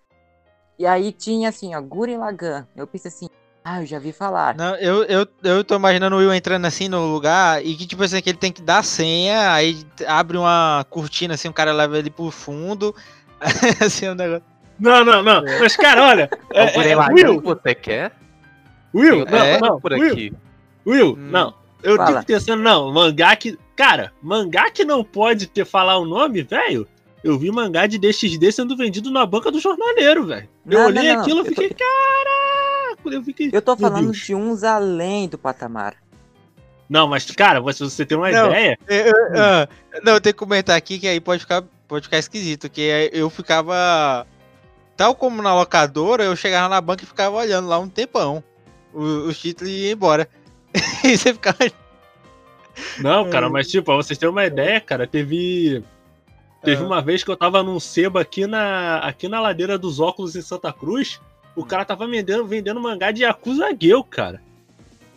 [0.79, 2.67] E aí tinha assim, ó, Gurren Lagann.
[2.75, 3.29] Eu pensei assim,
[3.65, 4.57] ah, eu já vi falar.
[4.57, 8.03] Não, eu, eu, eu tô imaginando o Will entrando assim no lugar e que, tipo
[8.03, 11.99] assim, que ele tem que dar senha, aí abre uma cortina assim, o cara leva
[11.99, 12.95] ele pro fundo.
[13.81, 14.45] assim, um negócio.
[14.81, 15.45] Não, não, não.
[15.61, 16.31] Mas, cara, olha.
[16.53, 18.13] é, é, é, Will, você quer?
[18.93, 20.33] Will, não, é, não, por Will, aqui.
[20.85, 21.31] Will, hum.
[21.31, 21.55] não.
[21.83, 22.21] Eu Fala.
[22.21, 23.59] fico pensando, não, mangá que.
[23.77, 26.87] Cara, mangá que não pode ter falar o nome, velho.
[27.23, 30.49] Eu vi mangá de DXD sendo vendido na banca do jornaleiro, velho.
[30.67, 31.77] Eu não, olhei não, não, aquilo e fiquei, tô...
[31.77, 33.17] caraca!
[33.17, 35.97] Eu, fiquei, eu tô falando de uns além do patamar.
[36.89, 38.79] Não, mas, cara, se você tem uma não, ideia.
[38.87, 39.69] Eu, eu, uh,
[40.03, 42.69] não, eu tenho que comentar aqui que aí pode ficar, pode ficar esquisito.
[42.69, 44.27] Que eu ficava.
[44.97, 48.45] Tal como na locadora, eu chegava na banca e ficava olhando lá um tempão.
[48.93, 50.29] Os títulos iam embora.
[51.03, 51.57] e você ficava.
[52.99, 55.83] Não, cara, mas tipo, pra vocês terem uma ideia, cara, teve
[56.63, 60.37] Teve uma vez que eu tava num sebo aqui na, aqui na ladeira dos óculos
[60.37, 61.21] em Santa Cruz.
[61.57, 64.41] O cara tava vendendo, vendendo mangá de Yakuza Gale, cara.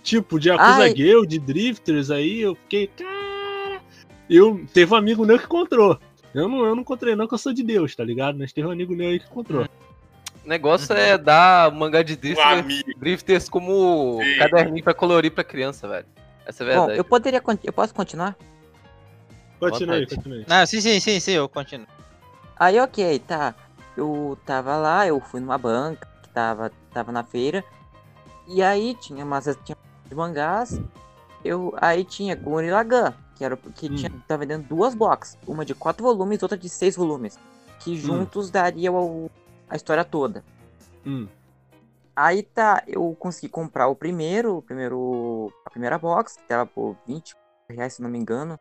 [0.01, 0.93] Tipo, de Yakuza Ai.
[0.93, 2.41] Gale, de Drifters aí.
[2.41, 3.79] Eu fiquei, cara.
[4.29, 5.99] Eu, teve um amigo meu que encontrou.
[6.33, 8.37] Eu não, eu não encontrei, não, que eu sou de Deus, tá ligado?
[8.37, 9.67] Mas teve um amigo meu aí que encontrou.
[10.43, 14.37] O negócio é dar mangá de drifters, drifters como Sim.
[14.37, 16.05] caderninho pra colorir pra criança, velho.
[16.45, 16.91] Essa é a verdade.
[16.91, 17.41] Bom, eu poderia.
[17.63, 18.35] Eu posso continuar?
[19.59, 20.45] Continue, continue.
[20.47, 21.87] Não, sim, sim, sim, sim, eu continuo.
[22.57, 23.55] Aí, ok, tá.
[23.95, 27.63] Eu tava lá, eu fui numa banca que tava, tava na feira.
[28.47, 30.79] E aí tinha umas tinha de mangás.
[31.43, 33.95] Eu, aí tinha Gurren Lagann, que era que hum.
[33.95, 37.37] tinha, tava vendendo duas boxes, uma de quatro volumes, outra de seis volumes,
[37.79, 37.95] que hum.
[37.95, 38.51] juntos hum.
[38.51, 39.29] daria o,
[39.69, 40.43] a história toda.
[41.05, 41.27] Hum.
[42.15, 46.95] Aí tá, eu consegui comprar o primeiro, o primeiro, a primeira box, que tava por
[47.05, 47.35] 20,
[47.69, 48.57] reais, se não me engano.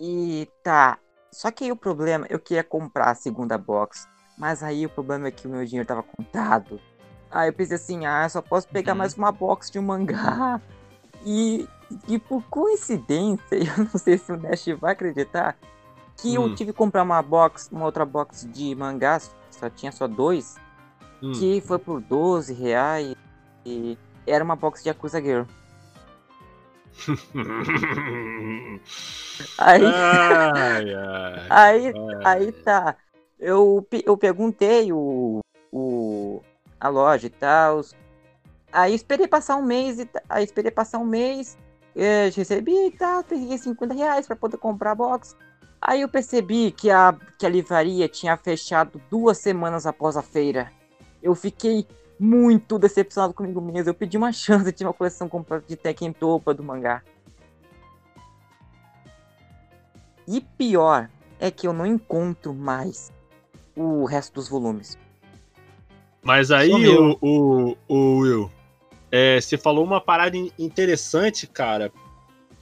[0.00, 0.98] E tá.
[1.30, 4.08] Só que aí o problema, eu queria comprar a segunda box.
[4.38, 6.80] Mas aí o problema é que o meu dinheiro tava contado.
[7.30, 8.98] Aí eu pensei assim, ah, só posso pegar uhum.
[8.98, 10.60] mais uma box de um mangá.
[11.24, 11.68] E,
[12.08, 15.56] e por coincidência, eu não sei se o Nash vai acreditar,
[16.16, 16.46] que hum.
[16.46, 20.56] eu tive que comprar uma box, uma outra box de mangás, só tinha só dois,
[21.22, 21.32] hum.
[21.32, 23.14] que foi por 12 reais.
[23.64, 25.42] E era uma box de Yakuza Girl.
[29.58, 31.92] Aí, ai, ai, aí, ai.
[32.24, 32.96] aí tá.
[33.38, 35.40] Eu, eu perguntei o,
[35.72, 36.42] o,
[36.78, 37.80] a loja e tal.
[38.72, 41.58] Aí esperei passar um mês, e aí esperei passar um mês,
[41.94, 45.36] eu recebi e tal, peguei 50 reais pra poder comprar a box.
[45.80, 50.70] Aí eu percebi que a, que a livraria tinha fechado duas semanas após a feira.
[51.22, 51.86] Eu fiquei
[52.20, 53.88] muito decepcionado comigo mesmo.
[53.88, 57.02] Eu pedi uma chance de uma coleção completa de Tekken Topa do mangá.
[60.28, 61.08] E pior
[61.40, 63.10] é que eu não encontro mais
[63.74, 64.98] o resto dos volumes.
[66.22, 68.52] Mas aí, o, o, o, Will,
[69.10, 71.90] é, você falou uma parada interessante, cara,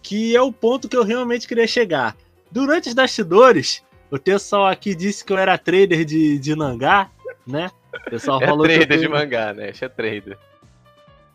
[0.01, 2.17] que é o ponto que eu realmente queria chegar.
[2.53, 7.11] Durante os bastidores, o pessoal aqui disse que eu era trader de, de mangá,
[7.45, 7.71] né?
[7.95, 9.73] O pessoal é falou trader de mangá, né?
[9.81, 10.39] é trader.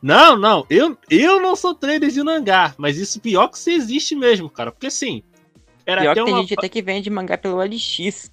[0.01, 4.15] Não, não, eu, eu não sou trader de mangá, mas isso pior que isso existe
[4.15, 4.71] mesmo, cara.
[4.71, 5.23] Porque assim.
[5.85, 6.41] Era pior até que tem uma...
[6.41, 8.31] gente até que vende mangá pelo LX.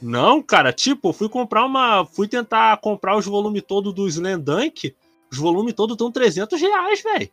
[0.00, 2.04] Não, cara, tipo, eu fui comprar uma.
[2.04, 4.94] Fui tentar comprar os volumes todos do Slandunk.
[5.30, 7.30] Os volumes todos estão 300 reais, velho.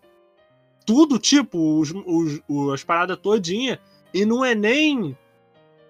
[0.85, 3.79] Tudo, tipo, os, os, os, as paradas todinha.
[4.13, 5.17] E não é nem.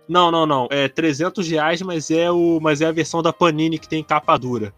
[0.07, 0.67] Não, não, não.
[0.69, 4.37] É 300 reais, mas é, o, mas é a versão da Panini que tem capa
[4.37, 4.73] dura.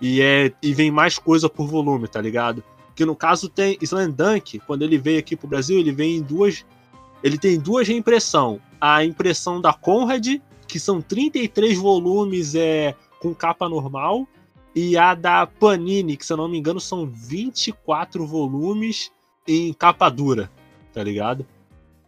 [0.00, 2.62] E, é, e vem mais coisa por volume, tá ligado?
[2.94, 6.64] Que no caso tem Slandunk, quando ele veio aqui pro Brasil, ele vem em duas.
[7.22, 8.60] Ele tem duas reimpressão.
[8.80, 14.26] A impressão da Conrad que são 33 volumes é, com capa normal,
[14.74, 19.10] e a da Panini, que se eu não me engano são 24 volumes
[19.46, 20.50] em capa dura,
[20.92, 21.46] tá ligado?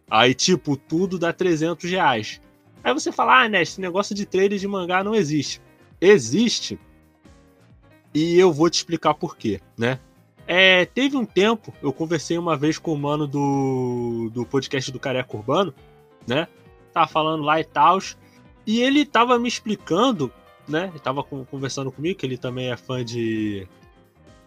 [0.09, 2.41] Aí, tipo, tudo dá 300 reais.
[2.83, 5.61] Aí você fala, ah, né, esse negócio de trade de mangá não existe.
[5.99, 6.79] Existe.
[8.13, 9.99] E eu vou te explicar por quê, né?
[10.47, 14.99] É, teve um tempo, eu conversei uma vez com o mano do, do podcast do
[14.99, 15.73] Careca Urbano,
[16.27, 16.47] né?
[16.91, 17.99] Tava falando lá e tal.
[18.65, 20.31] E ele tava me explicando,
[20.67, 20.87] né?
[20.89, 23.67] Ele tava conversando comigo, que ele também é fã de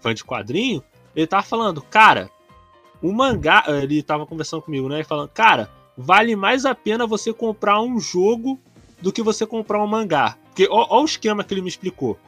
[0.00, 0.82] fã de quadrinho.
[1.14, 2.28] Ele tava falando, cara,
[3.00, 5.04] o mangá, ele tava conversando comigo, né?
[5.04, 8.60] Falando, cara, vale mais a pena você comprar um jogo
[9.00, 10.36] do que você comprar um mangá.
[10.46, 12.18] Porque ó o esquema que ele me explicou.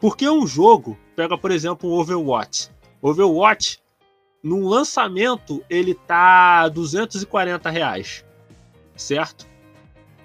[0.00, 2.70] Porque um jogo, pega por exemplo o Overwatch.
[3.00, 3.80] Overwatch,
[4.42, 8.24] no lançamento, ele tá 240 reais,
[8.94, 9.46] certo?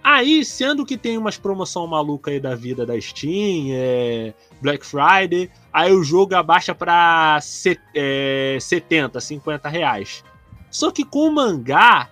[0.04, 5.50] Aí, sendo que tem umas promoção maluca aí da vida da Steam, é, Black Friday,
[5.72, 7.40] aí o jogo abaixa pra
[7.94, 10.24] é, 70, 50 reais.
[10.72, 12.10] Só que com o mangá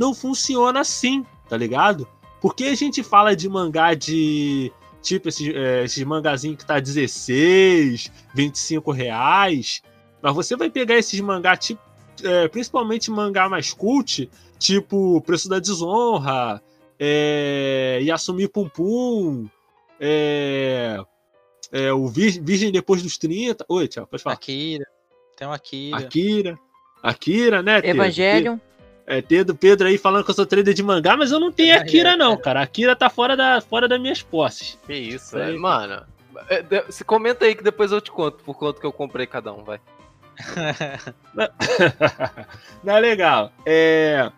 [0.00, 2.08] não funciona assim, tá ligado?
[2.40, 4.72] Porque a gente fala de mangá de.
[5.02, 9.82] Tipo, esses, é, esses mangazinhos que tá 16, 25 reais.
[10.22, 11.80] Mas você vai pegar esses mangá, tipo,
[12.22, 16.62] é, principalmente mangá mais cult, tipo Preço da Desonra,
[16.98, 19.48] é, Yasumi Pum Pum,
[19.98, 20.98] é,
[21.72, 23.64] é, o Virgem Depois dos 30.
[23.68, 24.34] Oi, tchau, pode falar.
[24.34, 24.86] Akira,
[25.36, 25.96] tem o Akira.
[25.96, 26.58] Akira,
[27.02, 27.80] Akira, né?
[27.84, 28.58] Evangelion.
[29.10, 31.76] É, Pedro, Pedro aí falando que eu sou trader de mangá, mas eu não tenho
[31.76, 32.62] Akira, não, cara.
[32.62, 34.78] Akira tá fora, da, fora das minhas posses.
[34.86, 36.04] Que isso, é, mano.
[36.88, 39.64] Se comenta aí que depois eu te conto por quanto que eu comprei cada um,
[39.64, 39.80] vai.
[42.84, 43.52] não é legal.
[43.66, 44.30] É,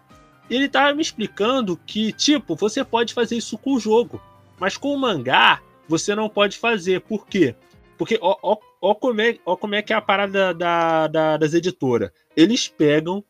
[0.48, 4.22] ele tava me explicando que, tipo, você pode fazer isso com o jogo,
[4.58, 7.02] mas com o mangá você não pode fazer.
[7.02, 7.54] Por quê?
[7.98, 11.36] Porque ó, ó, ó, como, é, ó como é que é a parada da, da,
[11.36, 12.10] das editoras.
[12.34, 13.22] Eles pegam,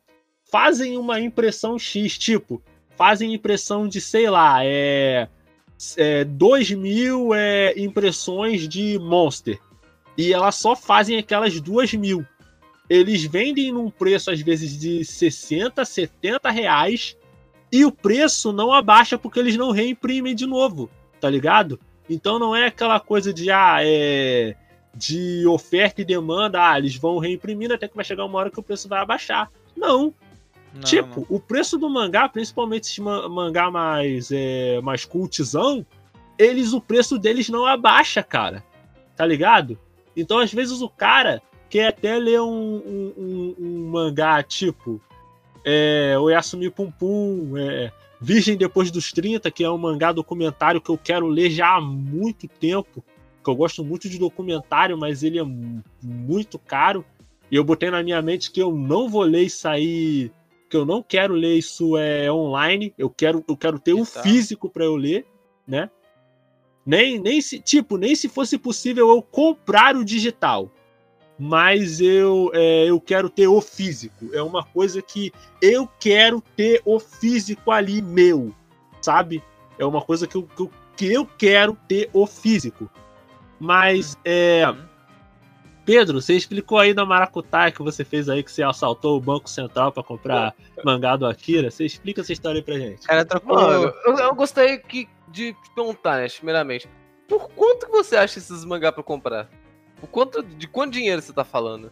[0.53, 2.61] fazem uma impressão X, tipo,
[2.95, 5.27] fazem impressão de, sei lá, é,
[5.97, 9.59] é 2 mil é, impressões de Monster.
[10.15, 12.23] E elas só fazem aquelas 2 mil
[12.89, 17.17] eles vendem num preço às vezes de 60, 70 reais
[17.71, 21.79] e o preço não abaixa porque eles não reimprimem de novo, tá ligado?
[22.07, 24.55] Então não é aquela coisa de ah, é
[24.95, 28.59] de oferta e demanda, ah, eles vão reimprimindo até que vai chegar uma hora que
[28.59, 29.49] o preço vai abaixar.
[29.75, 30.13] Não.
[30.73, 31.37] Não tipo, não.
[31.37, 35.85] o preço do mangá, principalmente esse mangá mais é, mais cultizão,
[36.37, 38.63] eles o preço deles não abaixa, cara.
[39.15, 39.77] Tá ligado?
[40.15, 45.01] Então às vezes o cara quer até ler um, um, um, um mangá tipo
[45.63, 50.89] é, Oyasumi Pum Pum, é, Virgem Depois dos 30, que é um mangá documentário que
[50.89, 53.03] eu quero ler já há muito tempo,
[53.43, 55.43] que eu gosto muito de documentário, mas ele é
[56.01, 57.05] muito caro.
[57.51, 60.31] E eu botei na minha mente que eu não vou ler isso aí,
[60.73, 64.05] que eu não quero ler isso é, online, eu quero, eu quero ter o um
[64.05, 65.23] físico para eu ler,
[65.67, 65.87] né?
[66.83, 70.71] Nem, nem se, tipo, nem se fosse possível eu comprar o digital.
[71.37, 74.33] Mas eu, é, eu quero ter o físico.
[74.33, 75.31] É uma coisa que
[75.61, 78.51] eu quero ter o físico ali meu,
[78.99, 79.43] sabe?
[79.77, 82.89] É uma coisa que eu, que eu, que eu quero ter o físico.
[83.59, 84.63] Mas, é.
[85.85, 89.49] Pedro, você explicou aí da Maracutaia que você fez aí, que você assaltou o Banco
[89.49, 91.69] Central para comprar mangá do Akira.
[91.69, 93.05] Você explica essa história aí pra gente.
[93.05, 93.59] Cara, trocou...
[93.59, 96.87] Eu, eu gostaria que de perguntar, né, primeiramente.
[97.27, 99.49] Por quanto que você acha esses mangá pra comprar?
[99.99, 101.91] Por quanto, de quanto dinheiro você tá falando?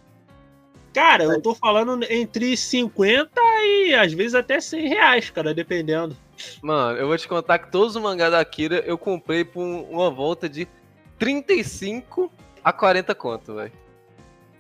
[0.94, 3.32] Cara, eu tô falando entre 50
[3.64, 6.16] e às vezes até 100 reais, cara, dependendo.
[6.62, 10.10] Mano, eu vou te contar que todos os mangás da Akira eu comprei por uma
[10.12, 10.68] volta de
[11.18, 12.32] 35
[12.64, 13.72] a 40 conto, velho.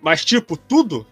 [0.01, 1.05] Mas tipo, tudo?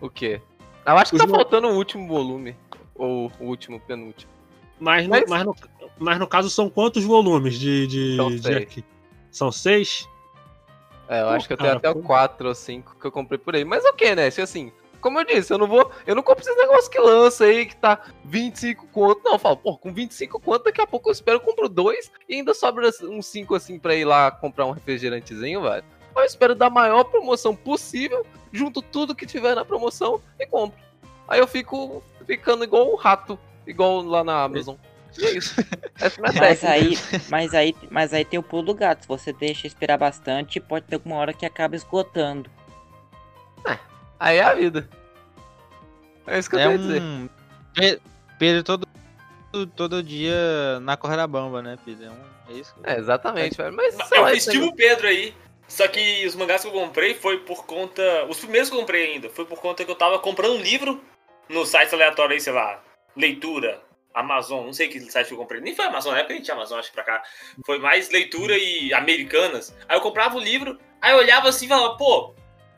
[0.00, 0.40] O quê?
[0.86, 2.56] Eu acho que Os tá faltando o último volume.
[2.94, 4.30] Ou o último, penúltimo.
[4.78, 5.22] Mas, mas...
[5.22, 5.56] No, mas no,
[5.98, 8.56] mas no caso são quantos volumes de, de, são de seis.
[8.56, 8.84] aqui?
[9.30, 10.08] São seis?
[11.08, 13.38] É, eu Pô, acho que eu tenho até o 4 ou 5 que eu comprei
[13.38, 13.64] por aí.
[13.64, 14.30] Mas o que, né?
[14.30, 15.90] Se assim, como eu disse, eu não vou.
[16.06, 19.20] Eu não compro esses negócios que lança aí que tá 25 conto.
[19.22, 22.10] Não, eu falo, pô, com 25 conto, daqui a pouco eu espero, eu compro dois
[22.28, 25.84] e ainda sobra uns 5 assim pra ir lá comprar um refrigerantezinho, velho.
[26.16, 30.78] Eu espero dar a maior promoção possível, junto tudo que tiver na promoção e compro.
[31.28, 34.76] Aí eu fico ficando igual um rato, igual lá na Amazon.
[35.18, 35.54] E é isso.
[36.00, 36.98] Essa é Mas aí,
[37.28, 39.02] mas, aí, mas aí tem o pulo do gato.
[39.02, 42.50] Se você deixa esperar bastante, pode ter alguma hora que acaba esgotando.
[44.18, 44.88] Aí é a vida.
[46.26, 47.02] É isso que eu É dizer.
[47.02, 47.28] um.
[47.74, 48.00] Pe-
[48.38, 48.88] Pedro todo,
[49.76, 52.06] todo dia na corda bamba, né, Pedro?
[52.06, 52.16] É, um...
[52.48, 52.74] é isso.
[52.82, 53.74] É, exatamente, velho.
[53.76, 55.34] Mas, sei Eu lá, esse tipo o Pedro aí.
[55.66, 58.24] Só que os mangás que eu comprei foi por conta.
[58.28, 59.30] Os primeiros que eu comprei ainda.
[59.30, 61.02] Foi por conta que eu tava comprando um livro
[61.48, 62.82] no site aleatório aí, sei lá.
[63.16, 63.82] Leitura.
[64.14, 65.60] Amazon, não sei que site eu comprei.
[65.60, 67.22] Nem foi Amazon, na época gente tinha Amazon, acho que pra cá.
[67.66, 69.74] Foi mais leitura e americanas.
[69.88, 72.32] Aí eu comprava o livro, aí eu olhava assim e falava, pô,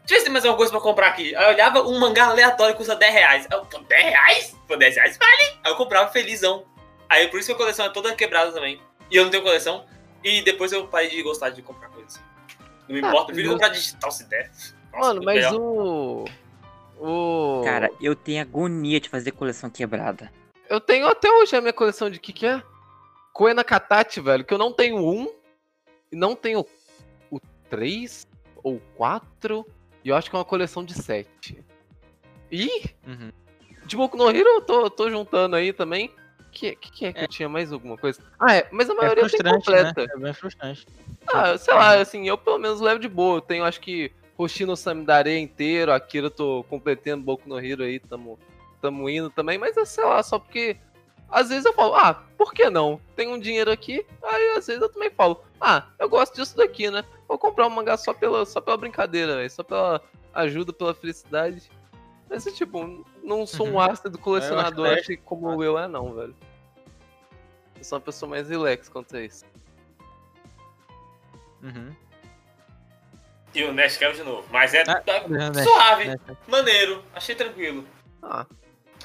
[0.07, 1.37] deixa eu ver se tem mais alguma coisa pra comprar aqui.
[1.37, 3.47] Aí eu olhava um mangá aleatório que custa 10 reais.
[3.51, 4.57] Aí eu, pô, 10 reais?
[4.67, 5.61] Pô, 10 reais vale.
[5.63, 6.65] Aí eu comprava felizão.
[7.07, 8.81] Aí por isso que a coleção é toda quebrada também.
[9.11, 9.85] E eu não tenho coleção.
[10.25, 12.19] E depois eu parei de gostar de comprar coisas.
[12.89, 14.51] Não me Ah, importa, prefiro não- digital se der.
[14.93, 16.25] Nossa, Mano, mas o.
[16.99, 17.63] O.
[17.65, 20.33] Cara, eu tenho agonia de fazer coleção quebrada.
[20.69, 22.63] Eu tenho até hoje a minha coleção de que que é?
[23.33, 25.31] Koena Katachi, velho, que eu não tenho um
[26.11, 26.65] e não tenho
[27.31, 28.27] o 3
[28.65, 29.67] ou 4
[30.03, 31.63] e eu acho que é uma coleção de 7.
[32.51, 32.67] E
[33.07, 33.31] Uhum.
[33.85, 36.11] de Boku no Hero eu tô, eu tô juntando aí também.
[36.57, 38.19] Que, que, que é que eu tinha mais alguma coisa?
[38.41, 39.85] Ah, é, mas a É maioria tem frustrante, né?
[39.93, 40.13] completa.
[40.15, 40.87] É bem frustrante.
[41.31, 43.37] Ah, sei lá, assim, eu pelo menos levo de boa.
[43.37, 48.01] Eu tenho, acho que, Hoshino Samidare inteiro, Akira eu tô completando Boku no Hero aí,
[48.01, 48.39] tamo,
[48.81, 50.79] tamo indo também, mas é, sei lá, só porque
[51.29, 52.99] às vezes eu falo, ah, por que não?
[53.15, 56.91] Tem um dinheiro aqui, aí às vezes eu também falo, ah, eu gosto disso daqui,
[56.91, 57.05] né?
[57.29, 60.01] Vou comprar um mangá só pela, só pela brincadeira, véio, só pela
[60.33, 61.71] ajuda, pela felicidade.
[62.31, 63.81] Mas, tipo, não sou um Uhum.
[63.81, 66.35] ácido colecionador, Eu acho acho que como eu é, não, velho.
[67.87, 69.45] Eu sou uma pessoa mais relax quanto a isso.
[71.63, 71.95] Uhum.
[73.55, 74.45] E o Nest caiu de novo.
[74.51, 76.21] Mas é, Ah, Nest, suave, Nest.
[76.49, 77.87] maneiro, achei tranquilo.
[78.21, 78.45] Ah,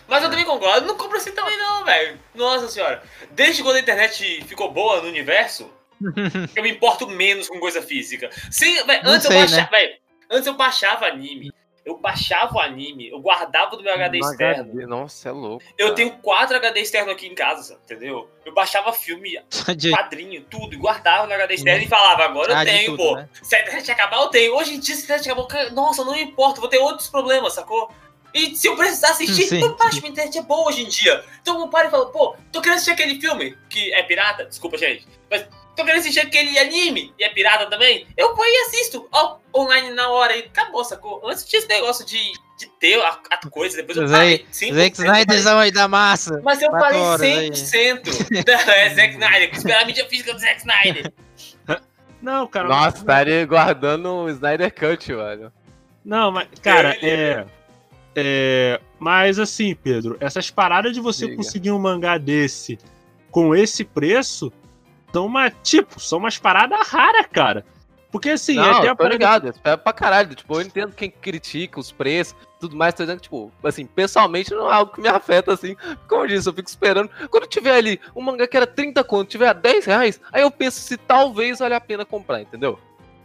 [0.07, 2.19] Mas eu também concordo, não compro assim também não, velho.
[2.33, 3.03] Nossa senhora.
[3.29, 5.71] Desde quando a internet ficou boa no universo,
[6.55, 8.31] eu me importo menos com coisa física.
[8.49, 9.45] Sim, véi, Não antes sei, eu né?
[9.47, 9.99] baixava, véi,
[10.31, 11.53] antes eu baixava anime.
[11.83, 14.71] Eu baixava o anime, eu guardava do meu HD no externo.
[14.71, 15.63] HD, Nossa, é louco.
[15.77, 15.95] Eu cara.
[15.95, 18.29] tenho quatro HD externo aqui em casa, entendeu?
[18.45, 19.39] Eu baixava filme,
[19.91, 23.15] quadrinho, tudo, e guardava no HD externo e falava, agora eu Ah, tenho, tudo, pô.
[23.15, 23.27] né?
[23.41, 24.55] Se a internet acabar, eu tenho.
[24.55, 27.89] Hoje em dia, se a internet acabar, nossa, não importa, vou ter outros problemas, sacou?
[28.33, 31.25] E se eu precisar assistir, Sim, eu baixo, minha internet é boa hoje em dia.
[31.41, 34.77] Então eu paro e falo, pô, tô querendo assistir aquele filme, que é pirata, desculpa,
[34.77, 35.45] gente, mas
[35.75, 39.91] tô querendo assistir aquele anime, e é pirata também, eu vou e assisto, ó, online
[39.91, 41.21] na hora, e acabou, sacou?
[41.25, 42.17] Antes tinha esse negócio de,
[42.57, 44.45] de ter a, a coisa, depois eu parei.
[44.51, 46.41] Zack 100%, Zack Snyderzão aí da massa.
[46.43, 47.49] mas eu parei horas aí.
[47.49, 48.47] 100%.
[48.47, 51.11] é, Zack Snyder, esperar a mídia física do Zack Snyder.
[52.21, 52.67] Não, cara.
[52.67, 55.51] Nossa, tá ali guardando o Snyder Cut, velho.
[56.05, 57.45] Não, mas, cara, é.
[58.15, 58.79] É.
[58.99, 61.37] Mas assim, Pedro, essas paradas de você Diga.
[61.37, 62.77] conseguir um mangá desse
[63.31, 64.51] com esse preço
[65.13, 65.49] são uma.
[65.49, 67.65] Tipo, são umas paradas raras, cara.
[68.11, 70.35] Porque assim, não, até a tô ligado, é pra caralho.
[70.35, 74.51] Tipo, eu entendo quem critica os preços, tudo mais, tô dizendo que, tipo, assim, pessoalmente
[74.51, 75.77] não é algo que me afeta, assim.
[76.09, 77.09] Como eu disse, eu fico esperando.
[77.29, 80.51] Quando tiver ali um mangá que era 30 conto, tiver a 10 reais, aí eu
[80.51, 82.77] penso se talvez vale a pena comprar, entendeu?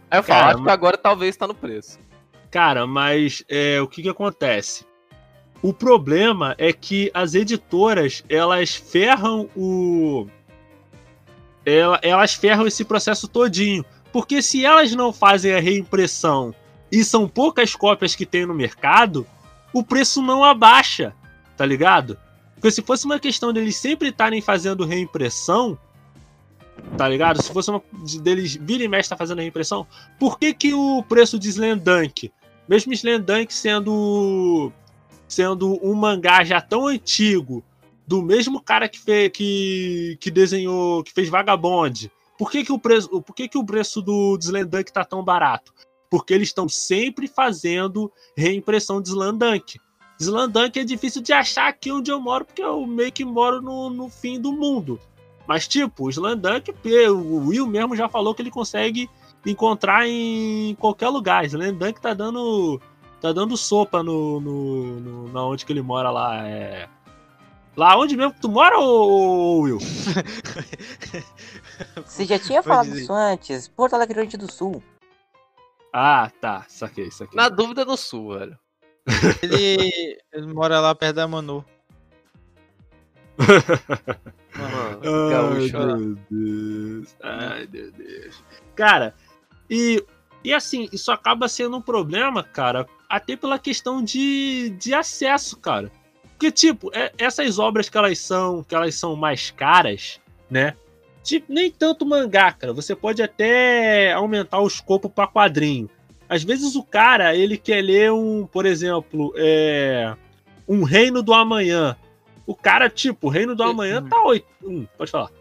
[0.09, 1.99] Aí eu falo, Cara, acho que agora talvez tá no preço.
[2.49, 4.85] Cara, mas é, o que que acontece?
[5.61, 10.27] O problema é que as editoras, elas ferram o...
[12.01, 13.83] Elas ferram esse processo todinho.
[14.11, 16.55] Porque se elas não fazem a reimpressão
[16.91, 19.27] e são poucas cópias que tem no mercado,
[19.73, 21.13] o preço não abaixa,
[21.57, 22.17] tá ligado?
[22.55, 25.77] Porque se fosse uma questão deles sempre estarem fazendo reimpressão,
[26.97, 27.41] tá ligado?
[27.41, 27.81] Se fosse uma
[28.21, 29.85] deles vira e mexe tá fazendo reimpressão,
[30.19, 32.31] por que, que o preço de Slandunk,
[32.67, 34.71] mesmo Slandunk sendo
[35.27, 37.63] sendo um mangá já tão antigo,
[38.07, 42.79] do mesmo cara que fez que, que desenhou, que fez Vagabond, por que, que o
[42.79, 45.73] preço, por que, que o preço do Slandunk tá tão barato?
[46.09, 49.79] Porque eles estão sempre fazendo reimpressão de Slandunk.
[50.19, 53.89] Slandunk é difícil de achar aqui onde eu moro, porque eu meio que moro no,
[53.89, 54.99] no fim do mundo.
[55.45, 56.73] Mas, tipo, o Slandunk,
[57.09, 59.09] o Will mesmo já falou que ele consegue
[59.45, 61.45] encontrar em qualquer lugar.
[61.45, 62.79] Slandunk tá dando.
[63.19, 66.47] tá dando sopa no, no, no, na onde que ele mora lá.
[66.47, 66.89] É...
[67.77, 69.77] Lá onde mesmo que tu mora, ô, Will?
[72.03, 73.03] Você já tinha falado dizer.
[73.03, 73.67] isso antes.
[73.67, 74.81] Porto Alegre Grande do Sul.
[75.93, 76.65] Ah, tá.
[76.67, 77.37] Saquei, saquei.
[77.37, 78.57] Na dúvida do sul, velho.
[79.41, 81.63] Ele, ele mora lá perto da Manu.
[84.53, 87.15] Ai, meu Deus.
[87.21, 88.43] Ai, meu Deus.
[88.75, 89.15] Cara,
[89.69, 90.03] e,
[90.43, 95.91] e assim, isso acaba sendo um problema, cara, até pela questão de, de acesso, cara.
[96.37, 100.75] Porque, tipo, é, essas obras que elas são, que elas são mais caras, né?
[101.23, 102.71] Tipo, nem tanto mangá, cara.
[102.73, 105.89] Você pode até aumentar o escopo para quadrinho.
[106.29, 110.15] Às vezes o cara, ele quer ler um, por exemplo, é,
[110.67, 111.97] um Reino do Amanhã.
[112.45, 114.45] O cara, tipo, Reino do Amanhã tá oito.
[114.63, 115.31] Hum, pode falar.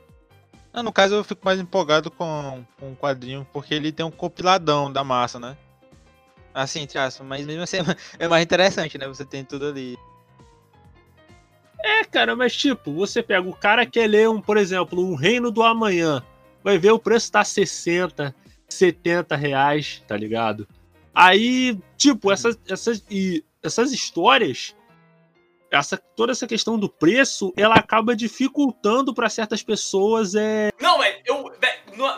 [0.72, 4.11] Não, no caso eu fico mais empolgado com, com o quadrinho, porque ele tem um
[4.11, 5.57] compiladão da massa, né?
[6.55, 7.76] Assim, traço, mas mesmo assim
[8.18, 9.07] é mais interessante, né?
[9.07, 9.97] Você tem tudo ali.
[11.87, 15.53] É, cara, mas tipo, você pega o cara que ler um, por exemplo, um Reino
[15.53, 16.20] do Amanhã.
[16.64, 18.34] Vai ver o preço tá 60,
[18.68, 20.66] 70 reais, tá ligado?
[21.14, 24.74] Aí, tipo, essas, essas, e essas histórias,
[25.70, 30.34] essa, toda essa questão do preço, ela acaba dificultando para certas pessoas.
[30.34, 30.72] É...
[30.80, 31.57] Não, velho, eu.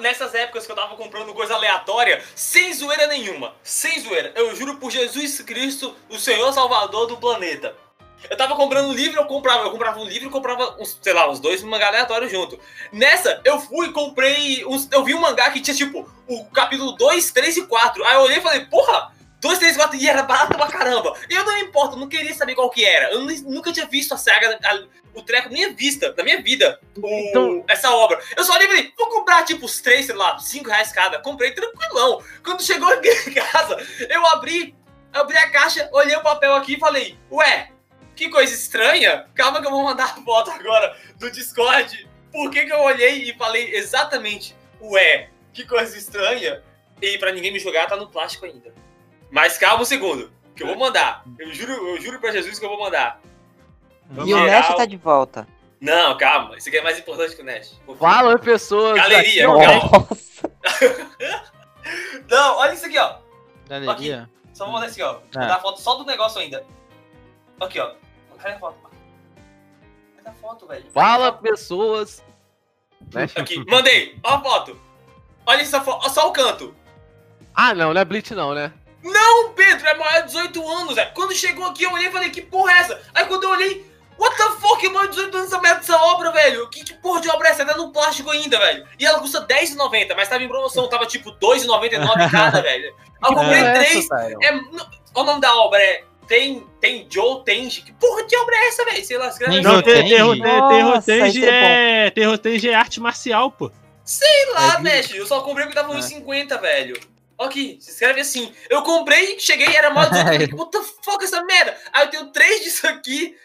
[0.01, 4.79] Nessas épocas que eu tava comprando coisa aleatória, sem zoeira nenhuma, sem zoeira, eu juro
[4.79, 7.77] por Jesus Cristo, o Senhor Salvador do planeta
[8.29, 11.13] eu tava comprando um livro, eu comprava, eu comprava um livro e comprava, uns, sei
[11.13, 12.59] lá, uns dois mangá aleatórios junto.
[12.93, 14.65] Nessa, eu fui e comprei.
[14.67, 18.05] Uns, eu vi um mangá que tinha, tipo, o capítulo 2, 3 e 4.
[18.05, 19.13] Aí eu olhei e falei, porra!
[19.41, 21.17] 2, 3, 4 e era barato pra caramba.
[21.31, 23.13] E eu não me importo, não queria saber qual que era.
[23.13, 24.83] Eu nunca tinha visto a saga, a,
[25.15, 27.65] o treco, minha vista, na minha vida, o, então...
[27.69, 28.21] essa obra.
[28.37, 31.21] Eu só falei, vou comprar tipo os três, sei lá, 5 reais cada.
[31.21, 32.21] Comprei tranquilão.
[32.45, 33.77] Quando chegou em casa,
[34.09, 34.75] eu abri,
[35.13, 37.71] abri a caixa, olhei o papel aqui e falei, ué,
[38.19, 39.27] que coisa estranha.
[39.33, 42.09] Calma que eu vou mandar a foto agora do Discord.
[42.33, 46.61] Por que, que eu olhei e falei exatamente, ué, que coisa estranha?
[47.01, 48.75] E para ninguém me jogar, tá no plástico ainda.
[49.31, 51.23] Mas calma um segundo, que eu vou mandar.
[51.39, 53.21] Eu juro, eu juro pra Jesus que eu vou mandar.
[54.27, 55.47] e o Nash tá de volta.
[55.81, 56.59] Não, calma.
[56.59, 57.81] Isso aqui é mais importante que o Nash.
[58.01, 58.97] Fala, pessoas.
[58.97, 60.09] Galeria, calma.
[62.29, 63.19] Não, olha isso aqui, ó.
[63.69, 64.23] Galeria?
[64.25, 64.33] Aqui.
[64.53, 65.13] Só vou mandar assim, ó.
[65.13, 66.67] Vou dar a foto só do negócio ainda.
[67.61, 67.93] Aqui, ó.
[68.39, 68.79] Cadê a foto?
[70.17, 70.91] Cadê a foto, velho?
[70.93, 72.25] Fala, pessoas!
[73.37, 74.19] Aqui, mandei!
[74.25, 74.81] Ó a foto!
[75.47, 76.75] Olha essa foto, olha só o canto!
[77.55, 78.73] Ah, não, não é Blitz não, né?
[79.03, 81.11] Não, Pedro, é maior de 18 anos, velho.
[81.15, 83.03] Quando chegou aqui, eu olhei e falei, que porra é essa?
[83.15, 83.87] Aí quando eu olhei,
[84.19, 86.69] what the fuck, é maior de 18 anos essa merda dessa obra, velho?
[86.69, 87.65] Que, que porra de obra é essa?
[87.65, 88.87] Tá no plástico ainda, velho.
[88.99, 92.95] E ela custa R$10,90, mas tava em promoção, tava tipo R$2,99 cada, velho.
[93.25, 94.09] Eu comprei é três.
[94.11, 94.55] É,
[95.15, 97.83] o nome da obra é tem, tem Joe Tenji.
[97.83, 99.05] Que porra de obra é essa, velho?
[99.05, 100.09] Sei lá, escreve Não, tem, tem,
[101.03, 103.73] tem, é, tem é arte marcial, pô.
[104.05, 105.17] Sei lá, é mexe.
[105.17, 106.59] Eu só comprei porque tava 1,50, é.
[106.59, 107.01] velho.
[107.39, 108.53] Aqui, se escreve assim.
[108.69, 110.55] Eu comprei, cheguei, era mó 18.
[110.57, 111.77] What the fuck essa merda?
[111.93, 113.37] Aí eu tenho três disso aqui,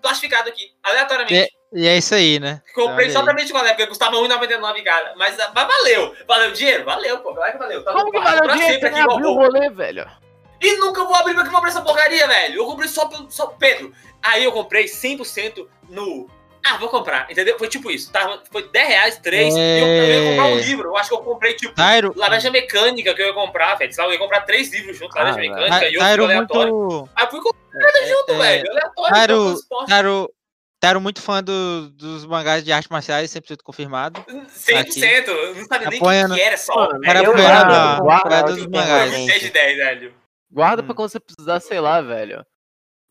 [0.00, 1.50] plastificado aqui, aleatoriamente.
[1.72, 2.62] E, e é isso aí, né?
[2.74, 5.14] Comprei só pra mente qual é, porque custava 1,99, cara.
[5.16, 6.14] Mas, mas valeu.
[6.26, 6.84] Valeu dinheiro?
[6.84, 7.34] Valeu, pô.
[7.34, 7.84] Claro que valeu.
[7.84, 8.80] Tá Como que valeu dinheiro?
[8.80, 10.25] Você abriu o rolê, velho.
[10.60, 12.60] E nunca vou abrir pra comprar essa porcaria, velho.
[12.60, 13.30] Eu comprei só pelo.
[13.30, 13.92] Só, Pedro,
[14.22, 16.28] aí eu comprei 100% no
[16.68, 17.56] ah, vou comprar, entendeu?
[17.56, 18.10] Foi tipo isso.
[18.10, 19.54] Tava, foi 10 reais, 3.
[19.54, 19.80] É...
[19.80, 20.88] Eu, eu, ia comprar um livro.
[20.88, 22.12] Eu acho que eu comprei, tipo, Tairo...
[22.16, 23.92] Laranja Mecânica que eu ia comprar, velho.
[23.96, 26.74] Eu ia comprar três livros junto, Laranja ah, Mecânica e outro Tairo aleatório.
[26.74, 27.10] Muito...
[27.14, 28.38] Aí eu fui comprar é, junto, é...
[28.38, 28.70] velho.
[28.70, 29.14] Aleatório.
[29.14, 30.34] Tairo, Tairo,
[30.80, 34.20] Tairo muito fã do, dos mangás de artes marciais, 100% confirmado.
[34.22, 34.78] 100%.
[34.80, 35.00] Aqui.
[35.30, 36.88] Eu não sabia nem o que, era só.
[37.04, 39.12] Era apoiando dos mangás.
[39.12, 40.25] 10 de 10, velho.
[40.50, 40.86] Guarda hum.
[40.86, 42.44] pra quando você precisar, sei lá, velho.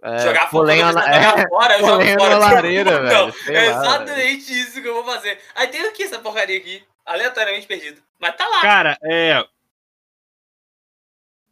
[0.02, 2.30] É, jogar fora, na, é, fora, eu jogo fora.
[2.30, 5.40] Na lareira, velho, é exatamente lá, isso que eu vou fazer.
[5.56, 8.02] Aí tem aqui essa porcaria aqui, aleatoriamente perdido.
[8.20, 8.62] Mas tá lá.
[8.62, 9.44] Cara, é.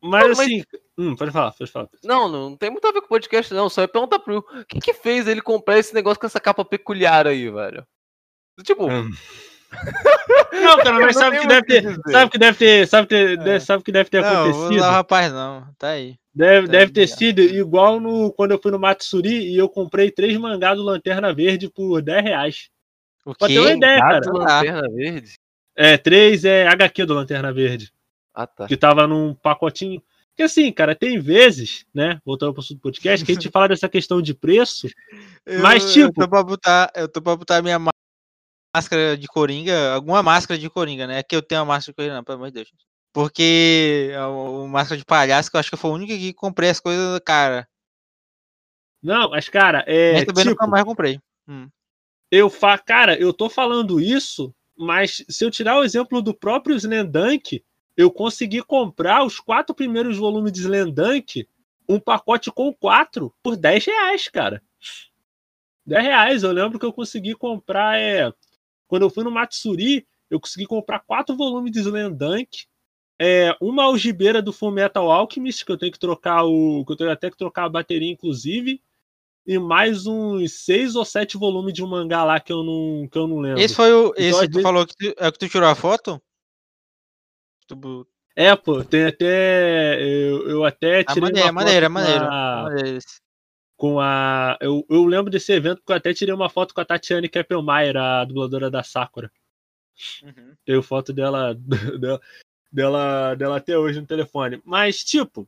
[0.02, 0.64] Mas, mas assim.
[0.98, 1.90] Hum, pode falar, pode falar.
[2.04, 3.70] Não, não tem muito a ver com o podcast, não.
[3.70, 4.40] Só é perguntar pro.
[4.40, 7.88] O que que fez ele comprar esse negócio com essa capa peculiar aí, velho?
[8.64, 8.88] Tipo.
[8.88, 9.10] Hum.
[10.52, 12.88] Não, cara, mas sabe que, deve ter, sabe que deve ter.
[12.88, 13.60] Sabe que, é.
[13.60, 14.82] sabe que deve ter não, acontecido?
[14.82, 15.68] Não, rapaz, não.
[15.78, 16.16] Tá aí.
[16.34, 20.10] Deve, tá deve ter sido igual no, quando eu fui no Matsuri e eu comprei
[20.10, 22.70] três mangás do Lanterna Verde por 10 reais.
[23.26, 24.20] O Pra ter uma ideia, cara.
[24.20, 25.34] Do Lanterna Verde?
[25.76, 27.92] É, três é HQ do Lanterna Verde.
[28.34, 28.68] Ah, tá.
[28.68, 30.02] Que tava num pacotinho.
[30.30, 32.20] Porque assim, cara, tem vezes, né?
[32.26, 34.88] Voltando pro podcast, que a gente fala dessa questão de preço.
[35.46, 36.22] Eu, mas, tipo.
[36.22, 37.78] Eu tô pra botar, eu tô pra botar minha
[38.74, 41.20] máscara de coringa, alguma máscara de coringa, né?
[41.20, 42.74] É que eu tenho uma máscara de coringa, não, pelo amor de Deus.
[43.14, 46.70] Porque o, o máscara de palhaço, que eu acho que foi o único que comprei
[46.70, 47.68] as coisas, cara.
[49.02, 50.22] Não, mas, cara, é.
[50.22, 51.20] Eu também tipo, nunca mais comprei.
[51.48, 51.70] Hum.
[52.32, 52.78] Eu fa...
[52.78, 57.64] Cara, eu tô falando isso, mas se eu tirar o exemplo do próprio Slendank,
[57.96, 61.48] eu consegui comprar os quatro primeiros volumes de Slendank,
[61.88, 64.64] um pacote com quatro, por 10 reais, cara.
[65.86, 66.44] 10 reais.
[66.44, 68.00] Eu lembro que eu consegui comprar.
[68.00, 68.32] É...
[68.94, 72.68] Quando eu fui no Matsuri, eu consegui comprar quatro volumes de Slendank.
[73.20, 76.86] É, uma algibeira do Full Metal Alchemist, que eu tenho que trocar o.
[76.86, 78.80] que eu tenho até que trocar a bateria, inclusive.
[79.48, 83.18] E mais uns seis ou sete volumes de um mangá lá que eu não, que
[83.18, 83.60] eu não lembro.
[83.60, 84.10] Esse foi o.
[84.10, 84.62] Então, esse que tu vezes...
[84.62, 86.22] falou que tu, é que tu tirou a foto?
[87.68, 88.08] Tu...
[88.36, 90.00] É, pô, tem até.
[90.04, 91.30] Eu, eu até ah, tirei.
[91.30, 91.90] A maneira, uma maneira,
[92.70, 93.00] maneira.
[93.76, 94.58] Com a.
[94.62, 97.98] Eu, eu lembro desse evento que eu até tirei uma foto com a Tatiane Keppelmeier,
[97.98, 99.32] a dubladora da Sakura.
[100.24, 100.56] Uhum.
[100.66, 101.54] Tenho foto dela,
[102.00, 102.22] dela,
[102.72, 104.62] dela, dela até hoje no telefone.
[104.64, 105.48] Mas, tipo.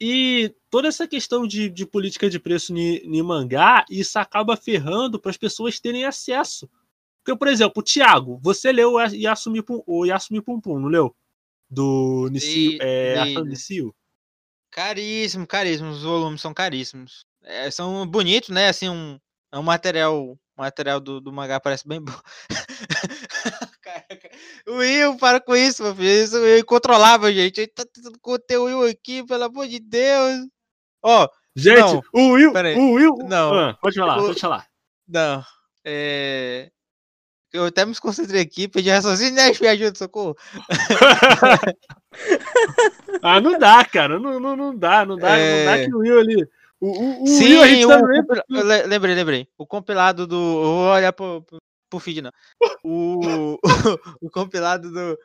[0.00, 5.32] E toda essa questão de, de política de preço em mangá, isso acaba ferrando para
[5.32, 6.70] as pessoas terem acesso
[7.28, 10.88] porque, por exemplo, o Thiago, você leu o Yasumi Pum, o Yasumi Pum Pum, não
[10.88, 11.14] leu?
[11.68, 13.94] Do Nisio, é, Nisio.
[14.78, 15.90] Caríssimo, caríssimo.
[15.90, 17.26] Os volumes são caríssimos.
[17.42, 18.68] É, são bonitos, né?
[18.68, 19.18] Assim, um,
[19.50, 22.12] é um material, material do, do mangá parece bem bom.
[24.68, 26.08] o Will, para com isso, meu filho.
[26.08, 27.66] Isso é incontrolável, gente.
[27.66, 30.46] Tá tentando conter o Will aqui, pelo amor de Deus.
[31.02, 33.16] Ó, oh, gente, não, o Will, o Will.
[33.28, 34.68] Não, ah, pode falar, o, pode falar.
[35.08, 35.42] Não,
[35.84, 36.70] é.
[37.52, 39.50] Eu até me concentrei aqui, pedi raciocínio, né?
[39.60, 40.36] Me ajuda, socorro.
[43.22, 44.18] ah, não dá, cara.
[44.18, 45.64] Não, não, não dá, não dá, é...
[45.64, 46.48] não dá que o Will ali.
[46.80, 48.22] O, o, o Sim, Will, a gente o, também...
[48.86, 49.48] lembrei, lembrei.
[49.56, 50.36] O compilado do.
[50.36, 51.58] Vou olhar pro, pro,
[51.90, 52.30] pro feed, não.
[52.84, 53.58] O,
[54.22, 55.18] o, compilado do,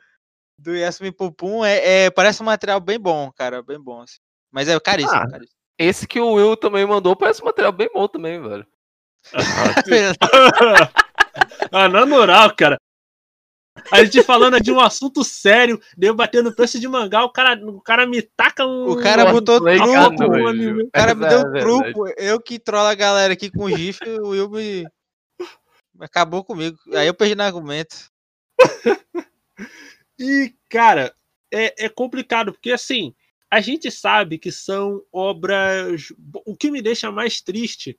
[0.58, 3.62] do Yasmin Pupum é, é, parece um material bem bom, cara.
[3.62, 4.02] Bem bom.
[4.02, 4.18] Assim.
[4.50, 5.54] Mas é caríssimo, ah, caríssimo.
[5.78, 8.66] Esse que o Will também mandou parece um material bem bom também, velho.
[11.72, 12.78] ah, na moral, cara.
[13.90, 18.06] A gente falando de um assunto sério, debatendo preço de mangá, o cara, o cara
[18.06, 18.90] me taca um.
[18.90, 19.84] O cara botou truco,
[20.84, 22.08] o cara me deu um truco.
[22.16, 24.86] Eu que trolo a galera aqui com o GIF, o Will me.
[26.00, 26.76] Acabou comigo.
[26.94, 28.10] Aí eu perdi no argumento.
[30.18, 31.14] e, cara,
[31.52, 33.14] é, é complicado, porque assim,
[33.50, 36.12] a gente sabe que são obras.
[36.44, 37.98] O que me deixa mais triste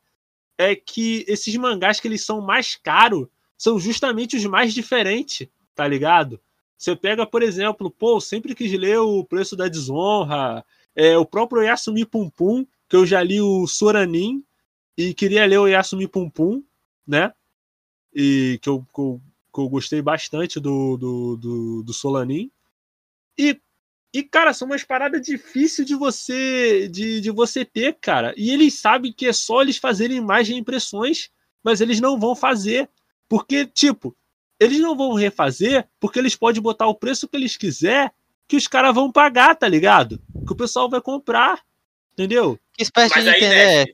[0.57, 3.27] é que esses mangás que eles são mais caros
[3.57, 6.39] são justamente os mais diferentes, tá ligado?
[6.78, 10.65] Você pega, por exemplo, pô, sempre quis ler o Preço da Desonra,
[10.95, 14.43] é, o próprio Yasumi Pum Pum, que eu já li o Soranin
[14.97, 16.63] e queria ler o Yasumi Pum Pum,
[17.05, 17.34] né?
[18.13, 19.21] E que eu, que eu,
[19.53, 22.51] que eu gostei bastante do, do, do, do Solanin.
[23.38, 23.59] E,
[24.13, 28.34] e, cara, são umas paradas difíceis de você de, de você ter, cara.
[28.38, 31.30] E eles sabem que é só eles fazerem e impressões,
[31.63, 32.89] mas eles não vão fazer.
[33.28, 34.15] Porque, tipo,
[34.60, 38.12] eles não vão refazer porque eles podem botar o preço que eles quiser
[38.47, 40.20] que os caras vão pagar, tá ligado?
[40.45, 41.62] Que o pessoal vai comprar.
[42.14, 42.58] Entendeu?
[42.74, 43.86] Que espécie Mas de aí, né,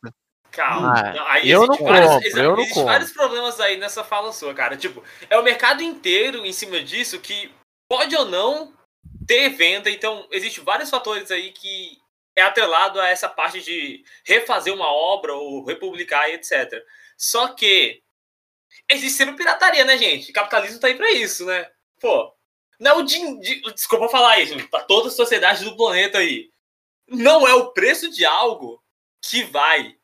[0.51, 0.93] Calma.
[0.93, 2.83] Ah, aí eu não vários, compro, eu não compro.
[2.83, 4.75] vários problemas aí nessa fala sua, cara.
[4.75, 7.49] Tipo, é o mercado inteiro em cima disso que
[7.87, 8.73] pode ou não
[9.25, 9.89] ter venda.
[9.89, 11.97] Então, existem vários fatores aí que
[12.35, 16.83] é atrelado a essa parte de refazer uma obra ou republicar e etc.
[17.17, 18.01] Só que
[18.89, 20.31] existe sempre pirataria, né, gente?
[20.31, 21.69] capitalismo tá aí pra isso, né?
[21.99, 22.33] Pô,
[22.79, 23.39] não é o din...
[23.73, 26.49] Desculpa falar isso, pra toda a sociedade do planeta aí.
[27.07, 28.83] Não é o preço de algo
[29.21, 29.95] que vai,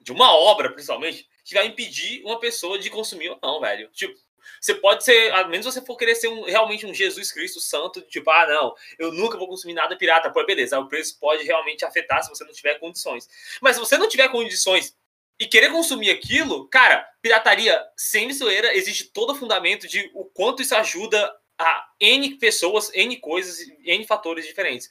[0.00, 3.88] de uma obra principalmente, que vai impedir uma pessoa de consumir ou não, velho.
[3.92, 4.14] Tipo,
[4.60, 8.00] você pode ser, a menos você for querer ser um, realmente um Jesus Cristo santo,
[8.02, 10.30] tipo, ah, não, eu nunca vou consumir nada pirata.
[10.30, 13.28] Pô, beleza, o preço pode realmente afetar se você não tiver condições.
[13.60, 14.96] Mas se você não tiver condições
[15.42, 20.62] e querer consumir aquilo, cara, pirataria sem zoeira, existe todo o fundamento de o quanto
[20.62, 24.88] isso ajuda a N pessoas, N coisas, N fatores diferentes.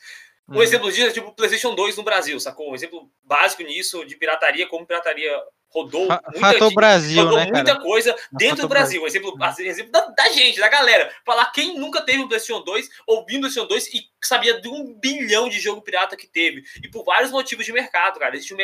[0.50, 0.62] Um uhum.
[0.62, 2.70] exemplo disso é tipo o PlayStation 2 no Brasil, sacou?
[2.70, 5.32] Um exemplo básico nisso de pirataria, como pirataria
[5.70, 9.00] rodou muita, Brasil, rodou né, muita coisa dentro do Brasil.
[9.00, 9.08] Brasil.
[9.08, 9.70] Exemplo, uhum.
[9.70, 11.16] exemplo da, da, gente, da galera.
[11.26, 14.94] Falar quem nunca teve um PlayStation 2, ouvindo o PlayStation 2 e sabia de um
[15.00, 16.62] bilhão de jogo pirata que teve.
[16.84, 18.36] E por vários motivos de mercado, cara.
[18.36, 18.58] Existem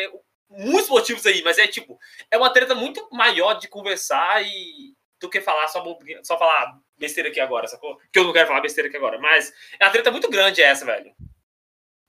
[0.49, 1.99] muitos motivos aí, mas é tipo,
[2.31, 5.83] é uma treta muito maior de conversar e do que falar só,
[6.23, 7.97] só falar besteira aqui agora, sacou?
[8.11, 10.85] Que eu não quero falar besteira aqui agora, mas é uma treta muito grande essa,
[10.85, 11.11] velho.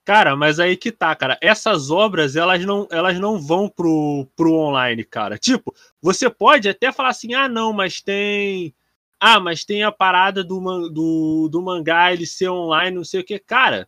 [0.04, 1.36] Cara, mas aí que tá, cara.
[1.38, 5.36] Essas obras, elas não, elas não vão pro, pro online, cara.
[5.36, 8.74] Tipo, você pode até falar assim, ah, não, mas tem.
[9.20, 13.24] Ah, mas tem a parada do, do, do mangá ele ser online, não sei o
[13.24, 13.38] que.
[13.38, 13.86] Cara,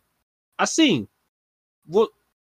[0.55, 1.07] assim,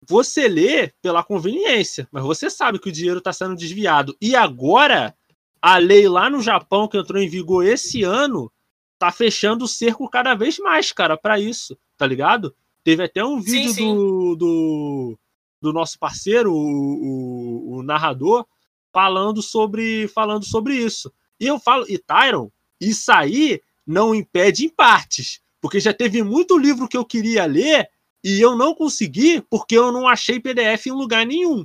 [0.08, 4.16] você lê pela conveniência, mas você sabe que o dinheiro está sendo desviado.
[4.22, 5.16] E agora,
[5.62, 8.52] a lei lá no Japão, que entrou em vigor esse ano,
[9.00, 12.56] tá fechando o cerco cada vez mais, cara, para isso, tá ligado?
[12.84, 13.96] Teve até um vídeo sim, sim.
[13.96, 15.20] Do, do,
[15.62, 18.46] do, nosso parceiro, o, o, o, narrador,
[18.94, 21.12] falando sobre, falando sobre isso.
[21.40, 25.42] E eu falo, e Tyron, isso aí não impede em partes.
[25.60, 27.90] Porque já teve muito livro que eu queria ler
[28.26, 31.64] e eu não consegui porque eu não achei PDF em lugar nenhum.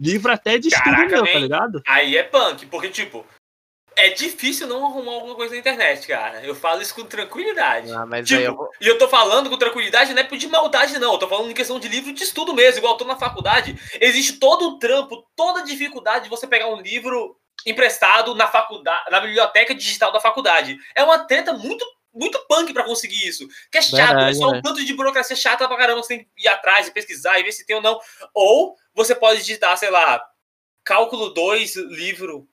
[0.00, 1.80] Livro até de estudo meu, tá ligado?
[1.86, 3.24] Aí é punk, porque, tipo,
[3.94, 6.44] é difícil não arrumar alguma coisa na internet, cara.
[6.44, 7.92] Eu falo isso com tranquilidade.
[7.92, 8.68] Ah, tipo, eu vou...
[8.80, 11.12] E eu tô falando com tranquilidade, não é de maldade, não.
[11.12, 12.78] Eu tô falando em questão de livro de estudo mesmo.
[12.78, 16.66] Igual eu tô na faculdade, existe todo o trampo, toda a dificuldade de você pegar
[16.66, 20.76] um livro emprestado na faculdade, na biblioteca digital da faculdade.
[20.96, 23.46] É uma treta muito muito punk para conseguir isso.
[23.70, 26.24] Que é chato, Verdade, é só um tanto de burocracia chata pra caramba, você tem
[26.24, 27.98] que ir atrás e pesquisar e ver se tem ou não.
[28.34, 30.22] Ou você pode digitar, sei lá,
[30.84, 32.48] cálculo 2, livro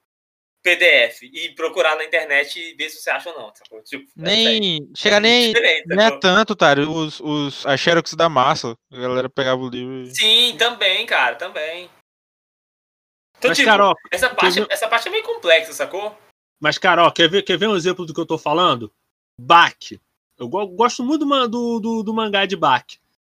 [0.61, 3.51] PDF e procurar na internet e ver se você acha ou não.
[3.83, 4.91] Tipo, é nem.
[4.95, 5.53] Chega é nem.
[5.85, 6.73] Nem é tanto, tá?
[6.73, 8.75] Os, os, a Xerox da massa.
[8.91, 10.15] A galera pegava o livro e...
[10.15, 11.89] Sim, também, cara, também.
[13.37, 16.17] Então, Mas, tipo, Carol, essa, parte, essa parte é meio complexa, sacou?
[16.59, 18.91] Mas, Carol, quer ver, quer ver um exemplo do que eu tô falando?
[19.39, 19.99] Bach.
[20.37, 22.85] Eu gosto muito do, do, do mangá de Bach.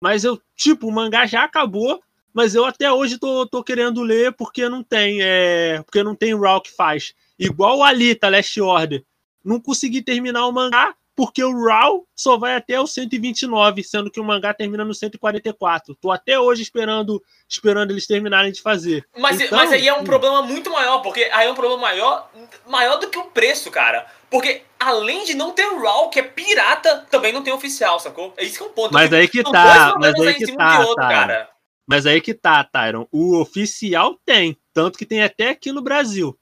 [0.00, 4.32] Mas eu, tipo, o mangá já acabou mas eu até hoje tô, tô querendo ler
[4.32, 7.14] porque não tem, é, porque não tem Raw que faz.
[7.38, 9.04] Igual o Alita, Last Order.
[9.44, 14.20] Não consegui terminar o mangá porque o Raw só vai até o 129, sendo que
[14.20, 15.94] o mangá termina no 144.
[16.00, 19.06] Tô até hoje esperando esperando eles terminarem de fazer.
[19.16, 22.30] Mas, então, mas aí é um problema muito maior, porque aí é um problema maior,
[22.66, 24.06] maior do que o preço, cara.
[24.30, 28.32] Porque além de não ter o Raw, que é pirata, também não tem oficial, sacou?
[28.36, 28.94] É isso que é um ponto.
[28.94, 31.08] Mas aí que tá, mas aí que tá, outro, tá.
[31.08, 31.48] Cara.
[31.86, 33.06] Mas aí que tá, Tyron.
[33.12, 34.56] O oficial tem.
[34.72, 36.38] Tanto que tem até aqui no Brasil.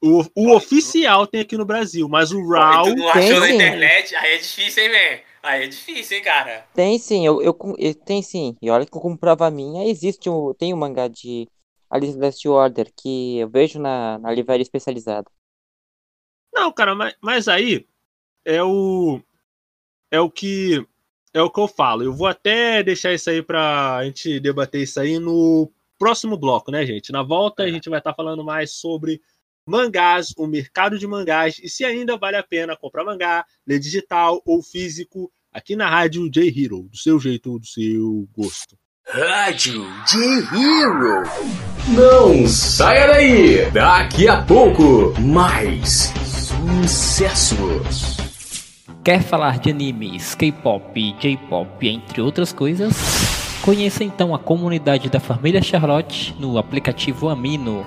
[0.00, 2.84] O, o oficial tem aqui no Brasil, mas o RAW.
[2.84, 4.14] Tu não achou na internet?
[4.14, 5.22] Aí é difícil, hein, man?
[5.42, 6.66] Aí é difícil, hein, cara?
[6.74, 8.56] Tem sim, eu, eu, eu tem sim.
[8.62, 10.54] E olha que como prova minha, existe um.
[10.54, 11.48] Tem um mangá de
[11.90, 15.28] Alice Last Order que eu vejo na, na livraria especializada.
[16.54, 17.86] Não, cara, mas, mas aí
[18.44, 19.20] é o.
[20.10, 20.86] É o que
[21.34, 22.02] é o que eu falo.
[22.02, 26.86] Eu vou até deixar isso aí pra gente debater isso aí no próximo bloco, né,
[26.86, 27.12] gente?
[27.12, 27.72] Na volta a é.
[27.72, 29.20] gente vai estar tá falando mais sobre
[29.68, 34.40] mangás, o mercado de mangás e se ainda vale a pena comprar mangá, ler digital
[34.44, 38.76] ou físico aqui na Rádio J Hero, do seu jeito, do seu gosto.
[39.06, 40.18] Rádio J
[40.54, 41.22] Hero.
[41.88, 43.70] Não saia daí.
[43.70, 46.12] Daqui a pouco mais
[46.82, 48.18] sucessos.
[49.02, 52.92] Quer falar de animes, K-pop, J-pop, entre outras coisas?
[53.62, 57.86] Conheça então a comunidade da família Charlotte no aplicativo Amino.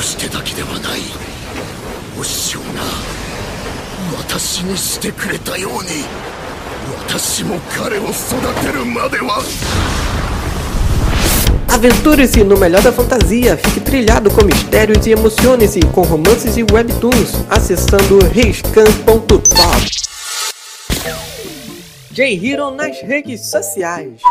[0.00, 1.00] してだけではない
[2.18, 2.66] お師匠が
[4.18, 6.04] 私にしてくれたように
[7.06, 8.10] 私も彼を育
[8.64, 9.42] てるまでは
[11.68, 17.44] Aventure-se no melhor da fantasia, fique trilhado com mistérios e emocione-se com romances e webtoons
[17.50, 19.42] acessando riscan.top.
[22.12, 24.22] J-Hero nas redes sociais.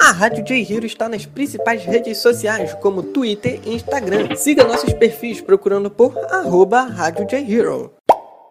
[0.00, 4.34] A Rádio J-Hero está nas principais redes sociais, como Twitter e Instagram.
[4.34, 7.92] Siga nossos perfis procurando por arroba Rádio J-Hero.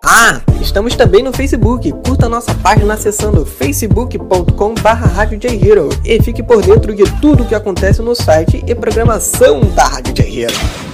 [0.05, 1.91] Ah, estamos também no Facebook.
[2.05, 8.15] Curta nossa página acessando facebook.com/radiojhero e fique por dentro de tudo o que acontece no
[8.15, 10.88] site e programação da Rádio J Hero.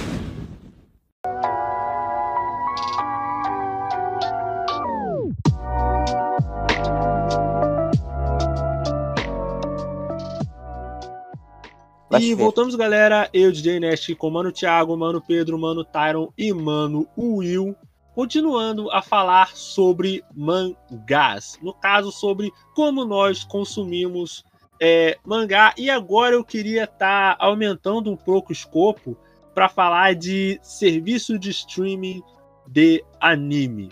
[12.20, 13.28] E voltamos, galera.
[13.32, 17.76] Eu, DJ Nest, com Mano Thiago, Mano Pedro, Mano Tyron e Mano Will
[18.16, 21.58] continuando a falar sobre mangás.
[21.60, 24.42] No caso, sobre como nós consumimos
[24.80, 25.74] é, mangá.
[25.76, 29.18] E agora eu queria estar tá aumentando um pouco o escopo
[29.54, 32.22] para falar de serviço de streaming
[32.66, 33.90] de anime.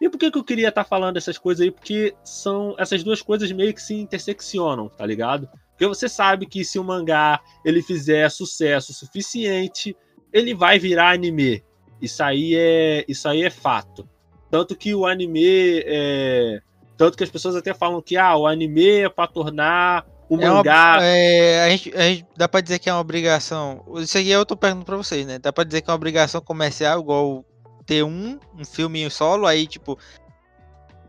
[0.00, 1.70] E por que, que eu queria estar tá falando essas coisas aí?
[1.70, 5.46] Porque são essas duas coisas meio que se interseccionam, tá ligado?
[5.80, 9.96] Porque você sabe que se o mangá ele fizer sucesso suficiente,
[10.30, 11.64] ele vai virar anime.
[12.02, 14.06] Isso aí é, isso aí é fato.
[14.50, 16.60] Tanto que o anime é,
[16.98, 20.46] tanto que as pessoas até falam que ah, o anime é para tornar o é
[20.50, 20.98] mangá.
[20.98, 23.82] Uma, é, a, gente, a gente dá para dizer que é uma obrigação.
[23.96, 25.38] Isso aqui eu tô perguntando para vocês, né?
[25.38, 27.42] Dá para dizer que é uma obrigação comercial igual
[27.86, 29.98] ter um, um filme solo aí tipo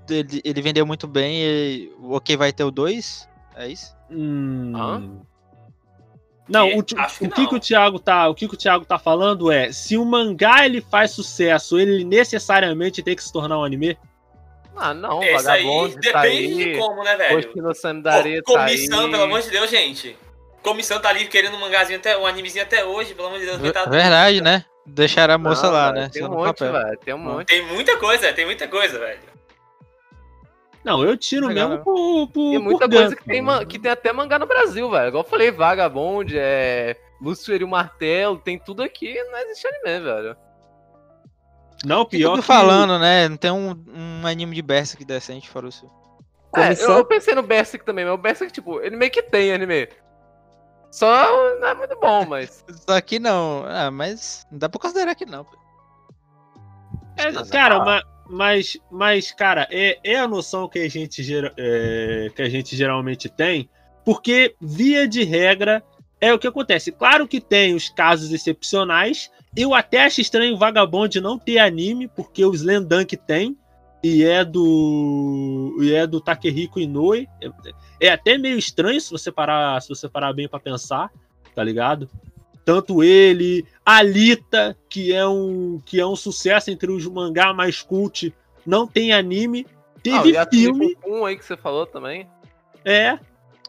[0.09, 3.99] ele, ele vendeu muito bem, e, ok vai ter o dois, é isso?
[4.12, 5.22] Hum,
[6.51, 8.99] não, o, que, o que, que, o Thiago tá, o que, que o Thiago tá
[8.99, 13.64] falando é, se o mangá ele faz sucesso, ele necessariamente tem que se tornar um
[13.64, 13.97] anime?
[14.76, 17.76] Ah, não, Esse vagabundo aí tá depende aí, de como, né, velho?
[17.76, 20.18] Sandaria Pô, comissão, tá pelo amor de Deus, gente.
[20.62, 23.72] Comissão tá ali querendo um mangazinho até, um animezinho até hoje, pelo amor de Deus.
[23.72, 24.66] Tá Verdade, né?
[24.86, 26.09] Deixar a moça não, lá, véio, né?
[26.12, 26.99] Tem um monte, velho.
[26.99, 27.47] Tem um monte.
[27.47, 29.20] Tem muita coisa, tem muita coisa, velho.
[30.84, 32.51] Não, eu tiro Legal, mesmo por, por.
[32.51, 35.09] Tem muita por coisa que tem, que tem até mangá no Brasil, velho.
[35.09, 36.97] Igual eu falei, Vagabond, é.
[37.21, 40.38] Lúcifer e o Martelo, tem tudo aqui, não existe anime, velho.
[41.86, 42.32] Não, pior.
[42.32, 42.47] Tudo que...
[42.47, 43.29] falando, né?
[43.29, 45.89] Não tem um, um anime de Berserk decente, fora o seu.
[46.55, 49.53] É, eu, eu, pensei no Berserk também, mas o Berserk, tipo, ele meio que tem
[49.53, 49.88] anime.
[50.91, 52.65] Só não é muito bom, mas.
[52.88, 53.63] Só que não.
[53.67, 55.45] Ah, mas não dá pra considerar que não.
[57.17, 61.21] É, cara, mas, mas, mas, cara, é, é a noção que a, gente,
[61.57, 63.69] é, que a gente geralmente tem,
[64.05, 65.84] porque, via de regra,
[66.19, 66.91] é o que acontece.
[66.91, 69.29] Claro que tem os casos excepcionais.
[69.55, 73.57] Eu até acho estranho o Vagabond não ter anime, porque o Slendank tem.
[74.03, 75.77] E é do.
[75.82, 77.27] E é do Takehiko Inoue.
[77.41, 81.11] É, é até meio estranho se você parar, se você parar bem para pensar,
[81.53, 82.09] tá ligado?
[82.64, 88.34] Tanto ele, Alita, que é um que é um sucesso entre os mangá mais cult,
[88.66, 89.66] não tem anime.
[90.03, 90.95] Teve ah, filme.
[91.05, 92.28] Um aí que você falou também.
[92.86, 93.20] É.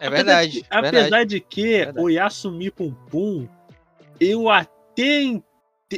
[0.01, 0.53] É verdade.
[0.53, 0.97] De, é verdade.
[0.99, 3.47] apesar de que é o Yasumi Pum Pum,
[4.18, 5.40] eu até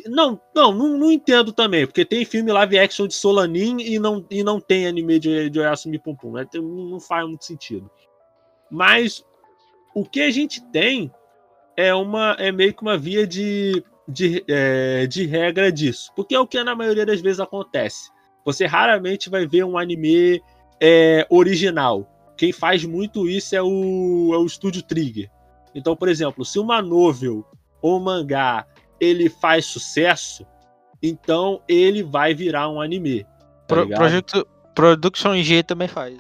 [0.07, 4.25] não, não, não, não, entendo também, porque tem filme live action de Solanin e não,
[4.31, 6.33] e não tem anime de, de Oyasumi Pum Pum.
[6.33, 6.47] Né?
[6.55, 7.91] Não faz muito sentido.
[8.71, 9.25] Mas
[9.95, 11.11] o que a gente tem
[11.77, 16.13] é uma é meio que uma via de, de, é, de regra disso.
[16.15, 18.11] Porque é o que na maioria das vezes acontece.
[18.45, 20.43] Você raramente vai ver um anime
[20.81, 22.09] é, original.
[22.37, 25.31] Quem faz muito isso é o, é o estúdio Trigger.
[25.75, 27.45] Então, por exemplo, se uma novel
[27.81, 28.67] ou mangá
[29.01, 30.47] ele faz sucesso,
[31.03, 33.25] então ele vai virar um anime.
[33.25, 33.31] Tá
[33.67, 36.19] Pro, projeto, Production G também faz.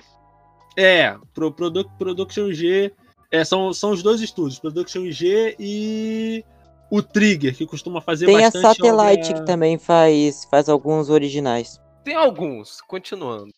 [0.76, 2.92] É, Pro, Produ, Production G
[3.34, 6.44] é, são, são os dois estúdios, Production G e
[6.88, 8.62] o Trigger, que costuma fazer Tem bastante.
[8.62, 9.40] Tem a Satellite obra...
[9.40, 11.80] que também faz, faz alguns originais.
[12.04, 13.52] Tem alguns, continuando.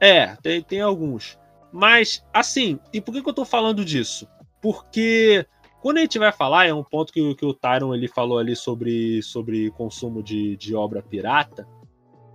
[0.00, 1.38] É, tem, tem alguns.
[1.70, 4.26] Mas, assim, e por que, que eu tô falando disso?
[4.58, 5.44] Porque
[5.82, 8.56] quando a gente vai falar, é um ponto que, que o Tyron ele falou ali
[8.56, 11.68] sobre, sobre consumo de, de obra pirata,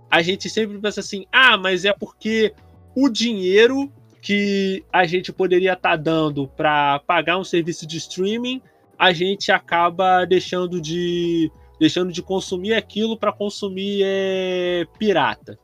[0.08, 2.54] a gente sempre pensa assim, ah, mas é porque
[2.94, 3.92] o dinheiro
[4.22, 8.60] que a gente poderia estar tá dando para pagar um serviço de streaming,
[8.98, 15.58] a gente acaba deixando de deixando de consumir aquilo para consumir é, pirata.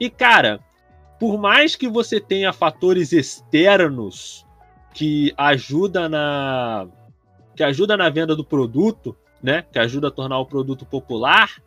[0.00, 0.58] E cara,
[1.18, 4.44] por mais que você tenha fatores externos
[4.92, 6.88] que ajuda na
[7.54, 11.62] que ajuda na venda do produto, né, que ajuda a tornar o produto popular,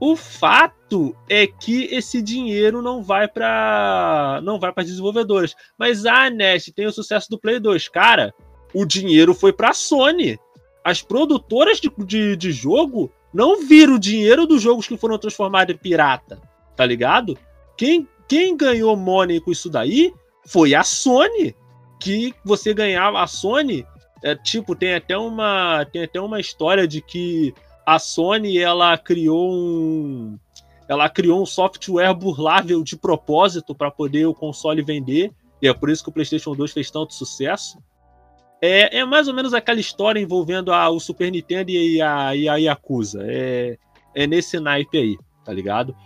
[0.00, 5.54] O fato é que esse dinheiro não vai para não vai para desenvolvedores.
[5.78, 8.34] Mas a Nest tem o sucesso do Play 2, cara.
[8.72, 10.38] O dinheiro foi para a Sony.
[10.84, 15.74] As produtoras de, de, de jogo não viram o dinheiro dos jogos que foram transformados
[15.74, 16.40] em pirata,
[16.76, 17.38] tá ligado?
[17.76, 20.12] Quem, quem ganhou money com isso daí
[20.46, 21.54] foi a Sony.
[22.00, 23.86] Que você ganhava a Sony,
[24.24, 27.54] é, tipo, tem até uma tem até uma história de que
[27.86, 30.38] a Sony ela criou um
[30.86, 35.32] ela criou um software burlável de propósito para poder o console vender,
[35.62, 37.78] e é por isso que o PlayStation 2 fez tanto sucesso.
[38.60, 42.48] É, é mais ou menos aquela história envolvendo a, o Super Nintendo e a, e
[42.48, 43.22] a Yakuza.
[43.24, 43.78] É,
[44.14, 45.96] é nesse naipe aí, tá ligado?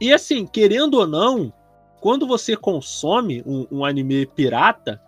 [0.00, 1.52] E assim, querendo ou não,
[2.00, 5.00] quando você consome um, um anime pirata,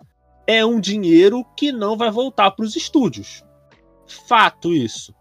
[0.45, 3.43] é um dinheiro que não vai voltar para os estúdios.
[4.27, 5.13] Fato isso.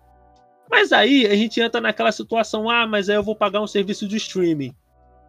[0.70, 4.08] Mas aí a gente entra naquela situação: ah, mas aí eu vou pagar um serviço
[4.08, 4.74] de streaming.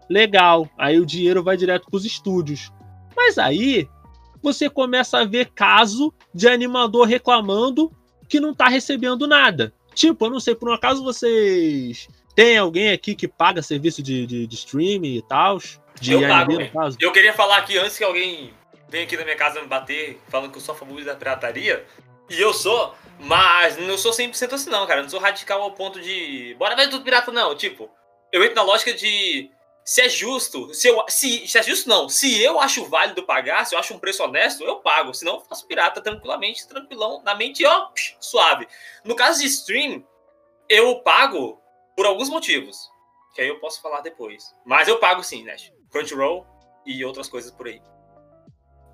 [0.09, 2.71] Legal, aí o dinheiro vai direto para os estúdios.
[3.15, 3.87] Mas aí
[4.41, 7.91] você começa a ver caso de animador reclamando
[8.27, 9.73] que não está recebendo nada.
[9.93, 14.25] Tipo, eu não sei, por um acaso vocês tem alguém aqui que paga serviço de,
[14.25, 15.59] de, de streaming e tal?
[15.99, 16.53] De eu pago.
[16.99, 18.51] Eu queria falar aqui antes que alguém
[18.89, 21.85] venha aqui na minha casa me bater falando que eu sou a favor da pirataria.
[22.29, 25.01] E eu sou, mas não sou 100% assim não, cara.
[25.01, 26.55] Não sou radical ao ponto de.
[26.57, 27.55] Bora ver tudo pirata, não.
[27.55, 27.89] Tipo,
[28.31, 29.49] eu entro na lógica de.
[29.85, 32.07] Se é justo, se, eu, se, se é justo, não.
[32.07, 35.13] Se eu acho válido pagar, se eu acho um preço honesto, eu pago.
[35.13, 37.89] Senão eu faço pirata tranquilamente, tranquilão, na mente, ó,
[38.19, 38.65] suave.
[39.03, 40.05] No caso de stream,
[40.69, 41.61] eu pago
[41.97, 42.89] por alguns motivos.
[43.35, 44.55] Que aí eu posso falar depois.
[44.65, 45.55] Mas eu pago sim, né?
[45.91, 46.45] Crunchyroll
[46.85, 47.81] e outras coisas por aí.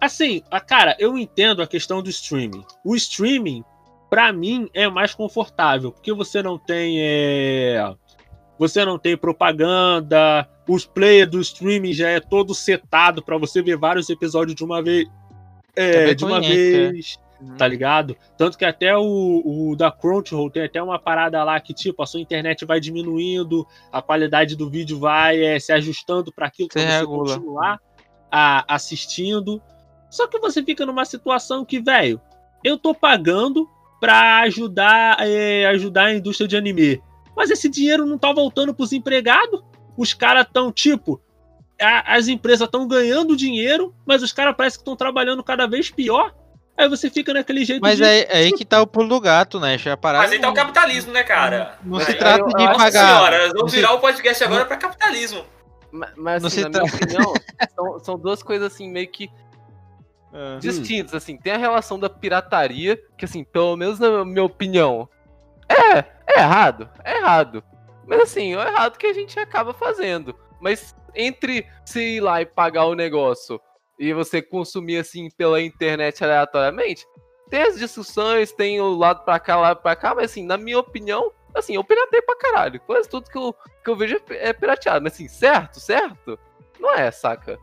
[0.02, 2.66] Assim, cara, eu entendo a questão do streaming.
[2.86, 3.64] O streaming,
[4.10, 6.98] para mim, é mais confortável, porque você não tem.
[7.00, 7.94] É...
[8.58, 13.78] Você não tem propaganda, os players do streaming já é todo setado para você ver
[13.78, 15.08] vários episódios de uma vez.
[15.76, 17.18] É, de uma vez.
[17.40, 17.56] Uhum.
[17.56, 18.18] Tá ligado?
[18.38, 22.06] Tanto que até o, o da Crunchyroll tem até uma parada lá que, tipo, a
[22.06, 26.78] sua internet vai diminuindo, a qualidade do vídeo vai é, se ajustando para aquilo que
[26.78, 27.80] você continuar
[28.30, 29.62] a, assistindo.
[30.10, 32.20] Só que você fica numa situação que, velho,
[32.62, 37.02] eu tô pagando pra ajudar, é, ajudar a indústria de anime.
[37.36, 39.62] Mas esse dinheiro não tá voltando pros empregados.
[39.98, 41.22] Os caras tão, tipo,
[41.82, 45.90] a, as empresas estão ganhando dinheiro, mas os caras parecem que estão trabalhando cada vez
[45.90, 46.34] pior.
[46.78, 48.06] Aí você fica naquele jeito Mas de...
[48.06, 49.78] é, é aí que tá o pulo do gato, né?
[49.78, 50.24] Já parado.
[50.24, 51.78] Mas aí tá o capitalismo, né, cara?
[51.84, 52.92] Não, não se trata de pagar.
[52.92, 55.44] Senhora, vamos virar o podcast agora pra capitalismo.
[55.92, 56.84] Mas, mas assim, na tra...
[56.84, 57.34] minha opinião,
[57.76, 59.30] são, são duas coisas assim meio que
[60.34, 60.60] uhum.
[60.60, 61.38] distintas, assim.
[61.38, 65.08] Tem a relação da pirataria, que assim, pelo menos na minha opinião,
[65.68, 67.64] é, é errado, é errado.
[68.06, 70.36] Mas assim, é errado que a gente acaba fazendo.
[70.60, 73.60] Mas entre se ir lá e pagar o negócio
[73.98, 77.06] e você consumir assim pela internet aleatoriamente,
[77.50, 80.80] tem as discussões, tem o lado pra cá, lado pra cá, mas assim, na minha
[80.80, 82.80] opinião, assim, eu piratei pra caralho.
[82.82, 85.04] Quase tudo que eu, que eu vejo é, é pirateado.
[85.04, 86.40] Mas assim, certo, certo?
[86.80, 87.60] Não é, saca?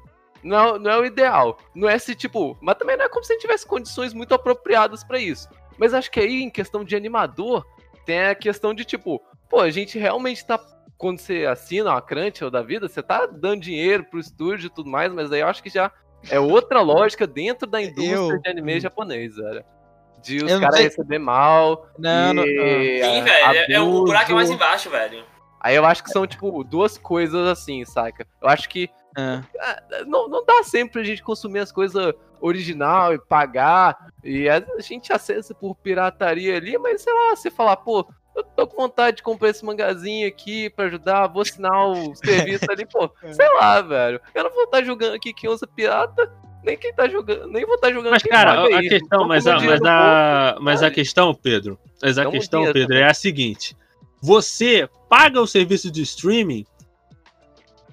[0.47, 1.59] Não, não é o ideal.
[1.75, 2.57] Não é se, tipo.
[2.61, 5.49] Mas também não é como se a gente tivesse condições muito apropriadas para isso.
[5.77, 7.67] Mas acho que aí, em questão de animador,
[8.05, 9.21] tem a questão de, tipo,
[9.51, 10.59] pô, a gente realmente tá.
[10.97, 14.71] Quando você assina uma crunch ou da vida, você tá dando dinheiro pro estúdio e
[14.71, 15.93] tudo mais, mas aí eu acho que já
[16.31, 18.41] é outra lógica dentro da indústria eu...
[18.41, 19.63] de anime japonês, velho.
[20.23, 20.85] De os caras sei...
[20.85, 21.87] receber mal.
[21.99, 22.45] Não, não, não.
[22.45, 23.57] Sim, velho.
[23.57, 25.23] É, é, o buraco é mais embaixo, velho.
[25.61, 28.27] Aí eu acho que são, tipo, duas coisas assim, saca?
[28.41, 30.05] Eu acho que é.
[30.05, 34.11] Não, não dá sempre pra gente consumir as coisas original e pagar.
[34.23, 38.67] E a gente acessa por pirataria ali, mas sei lá, você falar, pô, eu tô
[38.67, 43.11] com vontade de comprar esse mangazinho aqui pra ajudar, vou assinar o serviço ali, pô,
[43.23, 43.33] é.
[43.33, 44.21] sei lá, velho.
[44.35, 46.31] Eu não vou estar tá jogando aqui quem usa pirata,
[46.63, 48.89] nem quem tá jogando, nem vou estar tá jogando Mas, cara, a isso.
[48.91, 53.03] questão, mas, a, mas, a, mas a questão, Pedro, mas a questão, Pedro, também.
[53.03, 53.77] é a seguinte:
[54.21, 56.67] você paga o serviço de streaming,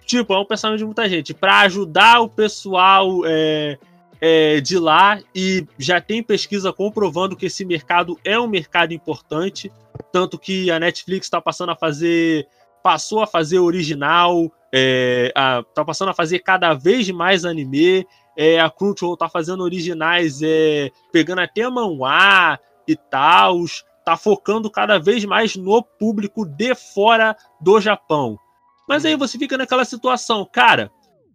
[0.05, 3.21] tipo, é um pensamento de muita gente, para ajudar o pessoal.
[3.25, 3.77] É,
[4.25, 9.69] é, de lá e já tem pesquisa comprovando que esse mercado é um mercado importante,
[10.13, 12.47] tanto que a Netflix está passando a fazer,
[12.81, 18.61] passou a fazer original, é, a, tá passando a fazer cada vez mais anime, é,
[18.61, 23.57] a Crunchyroll tá fazendo originais, é, pegando até manhwa e tal,
[24.05, 28.39] tá focando cada vez mais no público de fora do Japão.
[28.87, 30.91] Mas aí você fica naquela situação, cara,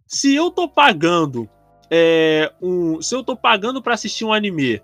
[0.07, 1.49] se eu tô pagando
[1.89, 4.81] é, um, se eu tô pagando para assistir um anime,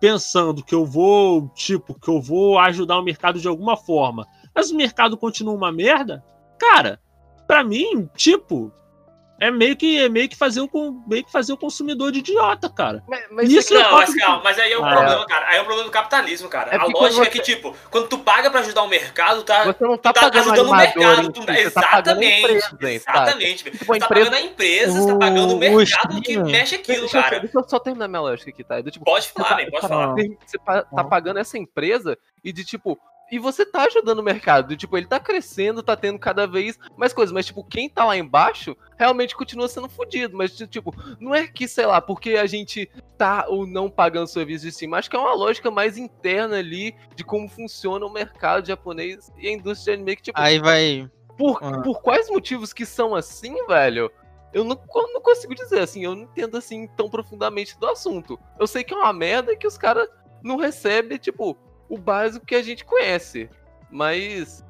[0.00, 4.70] pensando que eu vou, tipo, que eu vou ajudar o mercado de alguma forma, mas
[4.70, 6.24] o mercado continua uma merda,
[6.58, 7.00] cara,
[7.46, 8.72] para mim, tipo,
[9.40, 12.68] é meio que é meio que fazer o meio que fazer o consumidor de idiota,
[12.68, 13.02] cara.
[13.08, 15.48] Mas, mas isso não, mas, calma, mas aí é o ah, problema, cara.
[15.48, 16.70] Aí é o problema do capitalismo, cara.
[16.70, 17.28] É a lógica você...
[17.28, 20.30] é que tipo, quando tu paga para ajudar o mercado, tá Você não tá, tá
[20.32, 22.60] ajudando o mercado, tu, tá exatamente.
[22.60, 23.64] Tá empresa, exatamente.
[23.64, 27.22] Tipo, você tá pagando a empresa, você tá pagando o mercado que mexe aquilo, deixa
[27.22, 27.36] cara.
[27.36, 28.78] Eu, deixa eu só terminar minha lógica aqui, tá?
[28.82, 30.14] Do, tipo, pode falar, tá, pode falar.
[30.46, 32.98] Você tá pagando essa empresa e de tipo,
[33.30, 34.76] e você tá ajudando o mercado.
[34.76, 37.32] Tipo, ele tá crescendo, tá tendo cada vez mais coisas.
[37.32, 40.36] Mas, tipo, quem tá lá embaixo realmente continua sendo fodido.
[40.36, 44.64] Mas, tipo, não é que, sei lá, porque a gente tá ou não pagando serviço
[44.64, 44.98] de cima.
[44.98, 49.48] Acho que é uma lógica mais interna ali de como funciona o mercado japonês e
[49.48, 50.16] a indústria de anime.
[50.16, 51.08] Que, tipo, Aí vai.
[51.38, 51.80] Por, ah.
[51.82, 54.10] por quais motivos que são assim, velho?
[54.52, 54.78] Eu não,
[55.12, 58.38] não consigo dizer, assim, eu não entendo assim tão profundamente do assunto.
[58.58, 60.08] Eu sei que é uma merda que os caras
[60.42, 61.56] não recebem, tipo,
[61.90, 63.50] o básico que a gente conhece.
[63.90, 64.64] Mas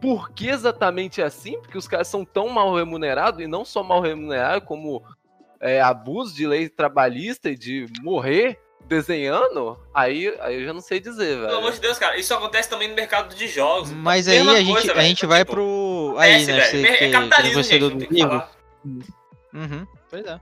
[0.00, 1.58] por que exatamente é assim?
[1.60, 5.02] Porque os caras são tão mal remunerados, e não só mal remunerados, como
[5.60, 10.98] é, abuso de lei trabalhista e de morrer desenhando, aí, aí eu já não sei
[10.98, 11.46] dizer, velho.
[11.46, 13.90] Pelo amor de Deus, cara, isso acontece também no mercado de jogos.
[13.90, 16.14] Mas aí a gente, coisa, a gente vai tipo, pro.
[16.18, 16.64] Aí, né?
[16.64, 18.42] Você, é que, capitalismo, gente, do.
[19.52, 20.40] Uhum, pois é.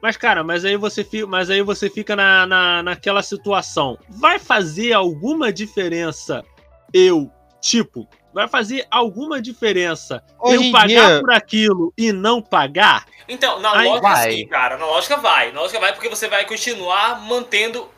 [0.00, 3.98] Mas, cara, mas aí você fica, mas aí você fica na, na, naquela situação.
[4.08, 6.44] Vai fazer alguma diferença
[6.92, 7.30] eu,
[7.60, 11.20] tipo, vai fazer alguma diferença Hoje eu pagar dia...
[11.20, 13.06] por aquilo e não pagar?
[13.28, 14.32] Então, na aí lógica vai.
[14.32, 14.76] sim, cara.
[14.76, 15.52] Na lógica vai.
[15.52, 17.88] Na lógica vai porque você vai continuar mantendo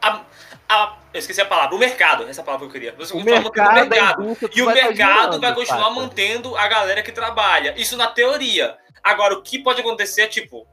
[0.00, 0.22] a,
[0.68, 2.94] a eu esqueci a palavra, o mercado, essa palavra que eu queria.
[2.98, 4.38] Você o mercado, o mercado.
[4.54, 7.74] E o mercado vai continuar mantendo a galera que trabalha.
[7.76, 8.76] Isso na teoria.
[9.02, 10.66] Agora, o que pode acontecer é tipo,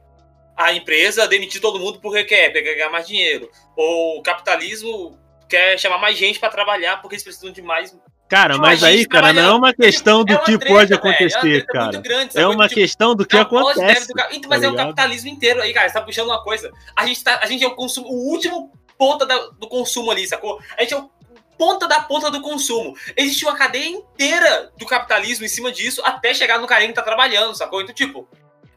[0.56, 3.50] a empresa demitir todo mundo porque quer, porque quer ganhar mais dinheiro.
[3.76, 7.96] Ou o capitalismo quer chamar mais gente para trabalhar porque eles precisam de mais.
[8.28, 11.60] Cara, mas aí, cara, não é uma questão do é que treta, pode acontecer, é
[11.60, 12.00] cara.
[12.00, 14.12] Grande, é uma tipo, questão do que acontece.
[14.12, 14.20] Do...
[14.32, 15.88] Então, mas tá é o capitalismo inteiro aí, cara.
[15.88, 16.72] Você tá puxando uma coisa.
[16.96, 20.26] A gente, tá, a gente é o consumo, o último ponta da, do consumo ali,
[20.26, 20.58] sacou?
[20.76, 21.10] A gente é o
[21.58, 22.96] ponta da ponta do consumo.
[23.16, 27.02] Existe uma cadeia inteira do capitalismo em cima disso até chegar no carinha que tá
[27.02, 27.80] trabalhando, sacou?
[27.80, 28.28] Então, tipo,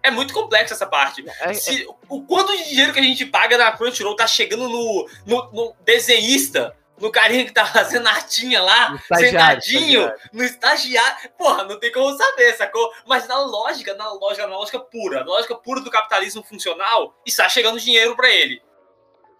[0.07, 1.23] é muito complexa essa parte.
[1.41, 4.67] É, é, Se, o quanto de dinheiro que a gente paga na Crunchyroll tá chegando
[4.67, 10.19] no, no, no desenhista, no carinha que tá fazendo artinha lá, sentadinho, estagiário.
[10.33, 11.29] no estagiário.
[11.37, 12.91] Porra, não tem como saber, sacou?
[13.05, 17.47] Mas na lógica, na lógica, na lógica pura, na lógica pura do capitalismo funcional, está
[17.47, 18.61] chegando dinheiro para ele.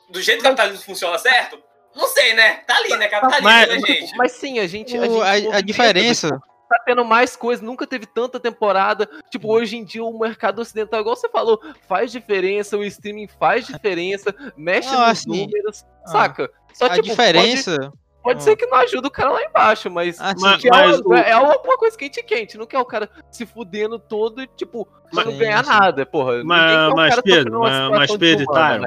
[0.09, 1.61] Do jeito que o capitalismo funciona certo?
[1.95, 2.57] Não sei, né?
[2.68, 3.07] Tá ali, né?
[3.07, 4.15] Capitalismo, mas, né, gente?
[4.15, 4.95] Mas sim, a gente.
[4.95, 9.09] A, gente a, a diferença tá tendo mais coisas, nunca teve tanta temporada.
[9.30, 13.65] Tipo, hoje em dia o mercado ocidental, igual você falou, faz diferença, o streaming faz
[13.65, 16.51] diferença, mexe ah, nos assim, números, ah, saca?
[16.74, 17.76] Só a tipo, diferença.
[17.76, 17.93] Pode,
[18.24, 18.41] pode ah.
[18.41, 21.18] ser que não ajude o cara lá embaixo, mas, assim, mas, é, mas uma, o...
[21.18, 22.57] é alguma coisa quente quente.
[22.57, 26.43] Não quer o cara se fudendo todo e, tipo, mas, não ganhar nada, porra.
[26.43, 28.80] Mas, mas Pedro, mas, mas Pedro, tá.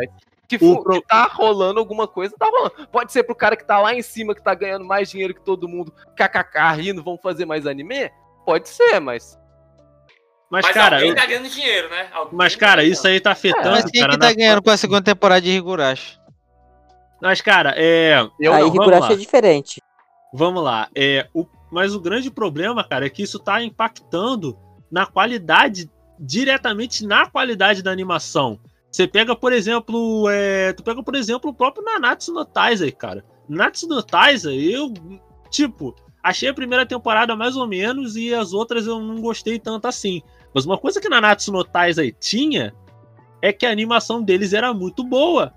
[0.50, 1.00] Que, for, pro...
[1.00, 2.88] que tá rolando alguma coisa, tá rolando.
[2.88, 5.40] Pode ser pro cara que tá lá em cima, que tá ganhando mais dinheiro que
[5.40, 8.10] todo mundo, kkk, rindo, vão fazer mais anime?
[8.44, 9.38] Pode ser, mas.
[10.50, 10.96] Mas, mas cara.
[10.96, 12.08] Alguém tá ganhando dinheiro, né?
[12.12, 13.68] Alguém mas, cara, isso aí tá afetando.
[13.68, 16.18] É, mas quem cara, que tá ganhando com a segunda temporada de Higurashi?
[17.22, 18.26] Mas, cara, é.
[18.40, 19.80] Eu aí, Higurashi é diferente.
[20.34, 20.88] Vamos lá.
[20.96, 21.46] É, o...
[21.70, 24.58] Mas o grande problema, cara, é que isso tá impactando
[24.90, 25.88] na qualidade,
[26.18, 28.58] diretamente na qualidade da animação.
[28.90, 33.24] Você pega, por exemplo, é, tu pega, por exemplo, o próprio Nanatsu no Taizai, cara.
[33.48, 34.92] Nanatsu no Taizai, eu,
[35.50, 39.86] tipo, achei a primeira temporada mais ou menos e as outras eu não gostei tanto
[39.86, 40.22] assim.
[40.52, 42.74] Mas uma coisa que Nanatsu no Taizai tinha
[43.40, 45.52] é que a animação deles era muito boa.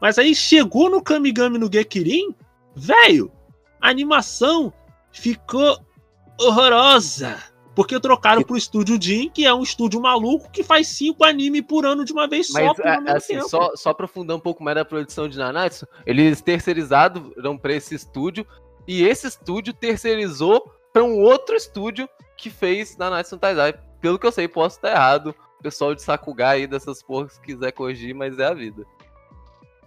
[0.00, 2.34] Mas aí chegou no Kamigami no Gekirin,
[2.74, 3.32] velho,
[3.80, 4.72] a animação
[5.10, 5.78] ficou
[6.40, 7.36] horrorosa.
[7.76, 11.84] Porque trocaram pro estúdio Jin, que é um estúdio maluco que faz cinco anime por
[11.84, 12.58] ano de uma vez só.
[12.58, 17.58] Mas, é, assim, só, só aprofundar um pouco mais da produção de Nanatsu, eles terceirizaram
[17.60, 18.46] para esse estúdio,
[18.88, 23.74] e esse estúdio terceirizou para um outro estúdio que fez Nanatsu no Taizai.
[24.00, 25.34] Pelo que eu sei, posso estar errado.
[25.60, 28.86] O pessoal de Sakuga aí dessas porras se quiser corrigir, mas é a vida.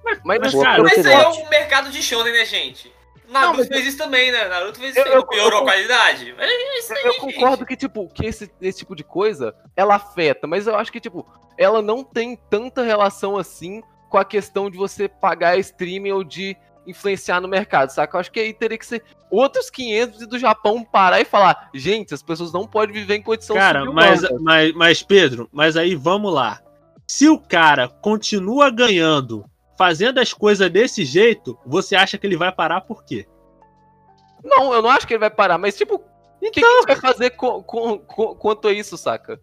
[0.04, 2.94] Mas, mas, mas cara, mas é o mercado de shonen, né, gente?
[3.30, 4.48] Naruto não, fez isso também, né?
[4.48, 6.36] Naruto fez isso eu, piorou eu, a qualidade.
[6.38, 10.48] É isso aí, eu concordo que, tipo, que esse, esse tipo de coisa, ela afeta,
[10.48, 11.26] mas eu acho que, tipo,
[11.58, 16.58] ela não tem tanta relação assim com a questão de você pagar streaming ou de
[16.88, 18.16] influenciar no mercado, saca?
[18.16, 22.14] Eu acho que aí teria que ser outros 500 do Japão parar e falar, gente,
[22.14, 26.34] as pessoas não podem viver em condição Cara, mas, mas, mas Pedro, mas aí vamos
[26.34, 26.62] lá.
[27.06, 29.46] Se o cara continua ganhando
[29.80, 33.26] fazendo as coisas desse jeito, você acha que ele vai parar por quê?
[34.44, 36.02] Não, eu não acho que ele vai parar, mas tipo, o
[36.42, 36.52] então...
[36.52, 39.42] que, que a gente vai fazer com, com, com, quanto a isso, saca?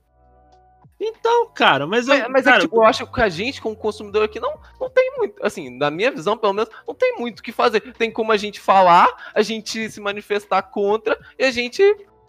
[1.00, 2.18] Então, cara, mas eu.
[2.18, 4.60] Mas, mas é cara, é, tipo, eu acho que a gente, como consumidor aqui, não,
[4.78, 5.42] não tem muito.
[5.42, 7.80] Assim, na minha visão, pelo menos, não tem muito o que fazer.
[7.94, 11.82] Tem como a gente falar, a gente se manifestar contra e a gente,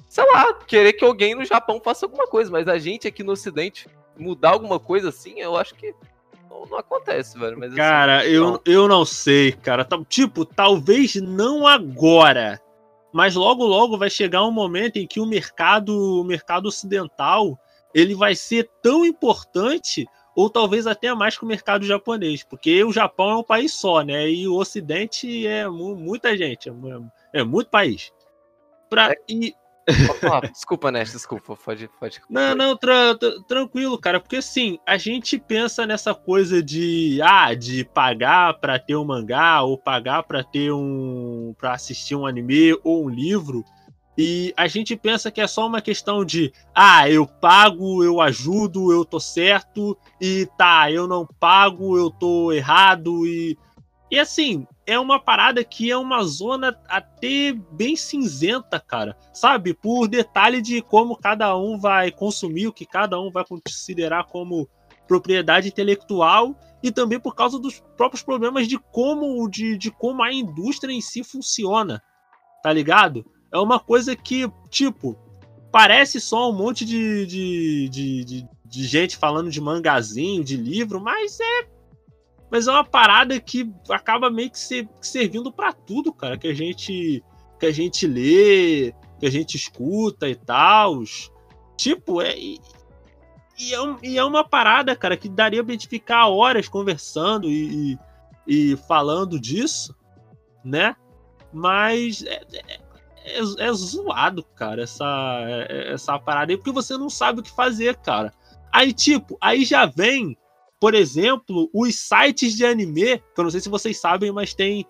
[0.07, 2.49] sei lá, querer que alguém no Japão faça alguma coisa.
[2.49, 5.93] Mas a gente aqui no Ocidente mudar alguma coisa assim, eu acho que
[6.57, 7.57] não, não acontece, velho.
[7.57, 9.87] Mas, assim, cara, assim, eu, eu não sei, cara.
[10.07, 12.59] Tipo, talvez não agora.
[13.13, 17.57] Mas logo, logo vai chegar um momento em que o mercado, o mercado ocidental
[17.93, 20.05] ele vai ser tão importante
[20.35, 24.01] ou talvez até mais que o mercado japonês, porque o Japão é um país só,
[24.01, 24.29] né?
[24.29, 26.73] E o Ocidente é muita gente, é,
[27.39, 28.11] é muito país.
[28.87, 29.15] Pra, é.
[30.51, 32.21] Desculpa, Ness, desculpa, pode, pode.
[32.29, 33.17] Não, não, tra
[33.47, 38.95] tranquilo, cara, porque assim, a gente pensa nessa coisa de ah, de pagar para ter
[38.95, 43.63] um mangá ou pagar para ter um para assistir um anime ou um livro
[44.17, 48.91] e a gente pensa que é só uma questão de, ah, eu pago, eu ajudo,
[48.91, 53.55] eu tô certo, e tá, eu não pago, eu tô errado, e.
[54.09, 59.15] E assim, é uma parada que é uma zona até bem cinzenta, cara.
[59.33, 59.73] Sabe?
[59.73, 64.67] Por detalhe de como cada um vai consumir, o que cada um vai considerar como
[65.07, 70.33] propriedade intelectual e também por causa dos próprios problemas de como de, de como a
[70.33, 72.01] indústria em si funciona.
[72.63, 73.25] Tá ligado?
[73.51, 75.17] é uma coisa que, tipo,
[75.71, 80.99] parece só um monte de, de, de, de, de gente falando de mangazinho, de livro,
[80.99, 81.76] mas é.
[82.49, 86.53] Mas é uma parada que acaba meio que ser, servindo para tudo, cara, que a
[86.53, 87.23] gente
[87.59, 91.03] que a gente lê, que a gente escuta e tal.
[91.75, 92.59] Tipo, é e,
[93.57, 97.97] e, é, e é uma parada, cara, que daria pra gente ficar horas conversando e,
[98.47, 99.95] e, e falando disso,
[100.63, 100.95] né?
[101.51, 102.87] Mas é, é
[103.27, 105.05] é, é zoado, cara, essa,
[105.69, 108.33] é, essa parada aí, porque você não sabe o que fazer, cara.
[108.71, 110.37] Aí, tipo, aí já vem,
[110.79, 114.85] por exemplo, os sites de anime, que eu não sei se vocês sabem, mas tem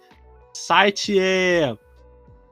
[0.54, 1.78] site é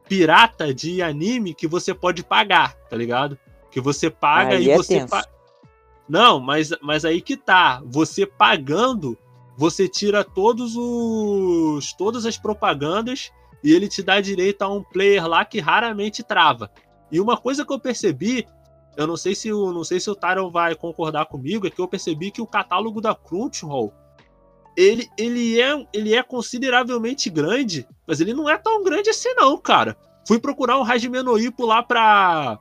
[0.07, 3.37] pirata de anime que você pode pagar, tá ligado?
[3.71, 5.25] Que você paga aí e é você pa...
[6.07, 7.81] Não, mas, mas aí que tá.
[7.85, 9.17] Você pagando,
[9.57, 13.31] você tira todos os todas as propagandas
[13.63, 16.71] e ele te dá direito a um player lá que raramente trava.
[17.11, 18.45] E uma coisa que eu percebi,
[18.97, 21.79] eu não sei se o não sei se o Tyron vai concordar comigo, é que
[21.79, 23.93] eu percebi que o catálogo da Crunchyroll
[24.75, 29.57] ele, ele, é, ele é consideravelmente grande, mas ele não é tão grande assim não,
[29.57, 29.97] cara.
[30.27, 32.59] Fui procurar um Hajime no Ippo lá pra,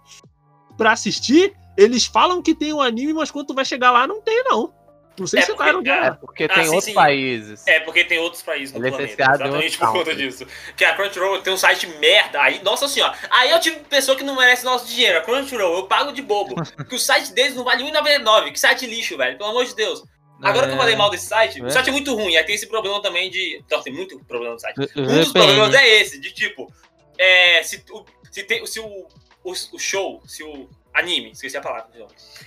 [0.76, 4.20] pra assistir, eles falam que tem um anime, mas quando tu vai chegar lá não
[4.20, 4.72] tem não.
[5.18, 6.94] Não sei é se porque, tá É porque tem ah, outros sim.
[6.94, 7.66] países.
[7.66, 9.22] É porque tem outros países no Ele planeta.
[9.22, 10.46] É exatamente por conta disso.
[10.76, 12.42] Que a Crunchyroll tem um site merda.
[12.42, 13.16] Aí, nossa senhora.
[13.30, 15.18] Aí eu tive pessoa que não merece nosso dinheiro.
[15.18, 16.56] A Crunchyroll, eu pago de bobo.
[16.88, 18.52] que o site deles não vale R$1,99.
[18.52, 19.38] Que site lixo, velho.
[19.38, 20.02] Pelo amor de Deus.
[20.42, 20.68] Agora é...
[20.68, 21.64] que eu falei mal desse site, é.
[21.64, 22.36] o site é muito ruim.
[22.36, 23.62] Aí tem esse problema também de.
[23.64, 24.76] Então, tem muito problema no site.
[24.96, 26.72] Um dos problemas é esse, de tipo.
[27.16, 27.84] É, se,
[28.32, 29.06] se, tem, se o,
[29.44, 31.86] o, o show, se o Anime, esqueci a palavra.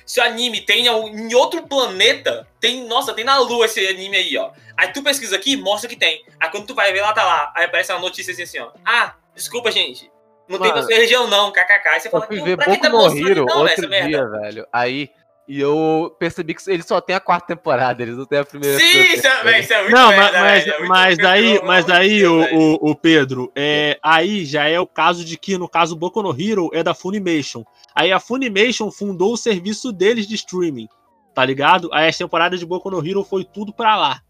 [0.05, 2.87] Se o anime tem em outro planeta, tem.
[2.87, 4.51] Nossa, tem na Lua esse anime aí, ó.
[4.77, 6.23] Aí tu pesquisa aqui, mostra que tem.
[6.39, 7.51] Aí quando tu vai ver lá, tá lá.
[7.53, 8.71] Aí aparece uma notícia assim, assim ó.
[8.85, 10.09] Ah, desculpa, gente.
[10.47, 11.87] Não Mano, tem pra sua região, não, kkk.
[11.89, 14.65] Aí você fala, fui ver tá mostrando, não, outro dia, velho.
[14.71, 15.11] Aí
[15.47, 18.77] e eu percebi que ele só tem a quarta temporada, eles não tem a primeira.
[18.77, 22.41] Sim, isso é, isso é muito Não, merda, mas, é mas aí, mas aí o,
[22.53, 26.35] o, o, Pedro, é, aí já é o caso de que, no caso, Boku no
[26.37, 27.63] Hero é da Funimation.
[27.95, 30.89] Aí a Funimation fundou o serviço deles de streaming,
[31.33, 31.89] tá ligado?
[31.93, 34.21] Aí as temporadas de Boku no Hero foi tudo pra lá.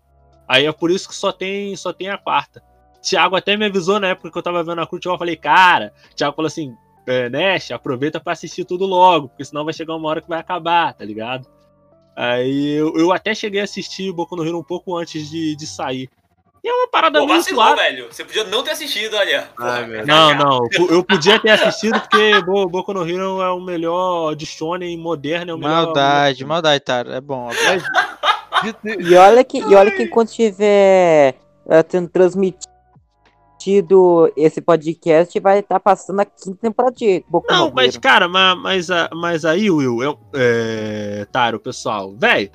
[0.48, 2.62] Aí é por isso que só tem, só tem a quarta.
[3.02, 5.94] Thiago até me avisou na época que eu tava vendo a Crunchyroll, eu falei, cara,
[6.16, 6.76] Thiago falou assim,
[7.08, 10.40] é, Nash, aproveita para assistir tudo logo, porque senão vai chegar uma hora que vai
[10.40, 11.48] acabar, tá ligado?
[12.16, 15.66] Aí eu, eu até cheguei a assistir Boku no Hero um pouco antes de, de
[15.66, 16.10] sair.
[16.64, 17.76] E é uma parada Pô, muito lá.
[17.76, 18.08] velho.
[18.12, 19.48] Você podia não ter assistido, olha.
[19.58, 20.60] Ai, não, não.
[20.90, 25.52] Eu podia ter assistido porque Boku no Hero é o melhor de shonen moderno.
[25.52, 26.48] É o maldade, melhor...
[26.48, 27.12] maldade, Taro.
[27.14, 27.50] É bom.
[29.00, 31.36] e, olha que, e olha que enquanto estiver
[31.66, 32.77] uh, tendo transmitido
[33.68, 38.28] assistido esse podcast vai estar tá passando a quinta temporada de Boku Não, mas, cara,
[38.28, 42.50] mas, mas, mas aí, Will, eu, é, Taro, pessoal, velho,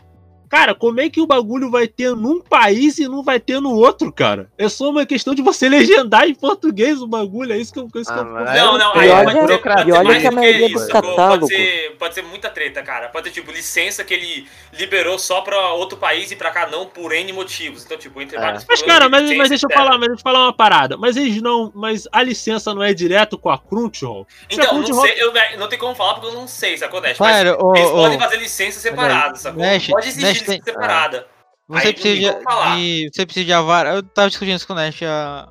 [0.53, 3.75] Cara, como é que o bagulho vai ter num país e não vai ter no
[3.75, 4.51] outro, cara?
[4.59, 7.89] É só uma questão de você legendar em português o bagulho, é isso que eu,
[7.95, 10.87] isso ah, que eu Não, não, aí pode ser, e olha que a maioria dos
[10.89, 11.49] catálogos...
[11.49, 13.09] Pode ser, pode ser muita treta, cara.
[13.09, 16.85] Pode ter, tipo, licença que ele liberou só pra outro país e pra cá não,
[16.85, 17.87] por N motivos.
[17.87, 18.41] Então, tipo, entre é.
[18.41, 18.67] vários...
[18.69, 20.99] Mas, cara, mas, mas deixa eu falar, mas deixa eu falar uma parada.
[20.99, 21.73] Mas eles não...
[21.75, 24.27] Mas a licença não é direto com a Crunchyroll?
[24.51, 24.97] Então, Crunchyroll...
[24.97, 27.17] não sei, eu não tenho como falar porque eu não sei, sacou, Nash?
[27.19, 29.63] Mas eles podem fazer licença separada, sacou?
[29.89, 31.27] Pode exigir tem, separada.
[31.69, 32.33] Você Aí, precisa
[32.77, 33.87] de, Você precisa de avar.
[33.87, 35.49] Eu tava discutindo isso com o Nash a,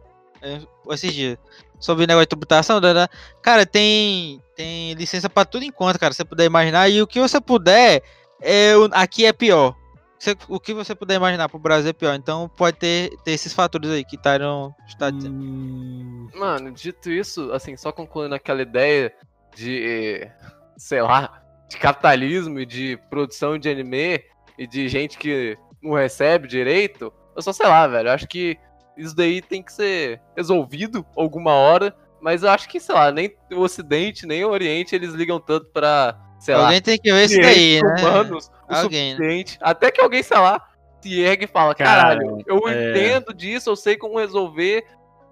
[0.92, 1.38] esses dias.
[1.80, 2.80] Sobre o negócio de tributação.
[2.80, 3.10] Da, da,
[3.42, 6.14] cara, tem, tem licença pra tudo enquanto, cara.
[6.14, 6.90] Você puder imaginar.
[6.90, 8.04] E o que você puder,
[8.42, 9.76] é, aqui é pior.
[10.20, 12.14] Você, o que você puder imaginar pro Brasil é pior.
[12.14, 15.34] Então pode ter, ter esses fatores aí que está dizendo.
[15.34, 16.30] Hum...
[16.36, 19.12] Mano, dito isso, assim, só concluindo aquela ideia
[19.56, 20.30] de,
[20.78, 24.24] sei lá, de capitalismo e de produção de anime
[24.62, 28.10] e de gente que não recebe direito, eu só sei lá, velho.
[28.10, 28.60] Eu acho que
[28.96, 33.36] isso daí tem que ser resolvido alguma hora, mas eu acho que, sei lá, nem
[33.52, 36.68] o Ocidente, nem o Oriente eles ligam tanto pra, sei alguém lá.
[36.68, 37.96] Alguém tem que ver isso daí, né?
[38.02, 39.44] Humanos, alguém, né?
[39.62, 40.64] Até que alguém, sei lá,
[41.02, 42.92] se ergue e fala, caralho, eu é...
[42.92, 44.86] entendo disso, eu sei como resolver.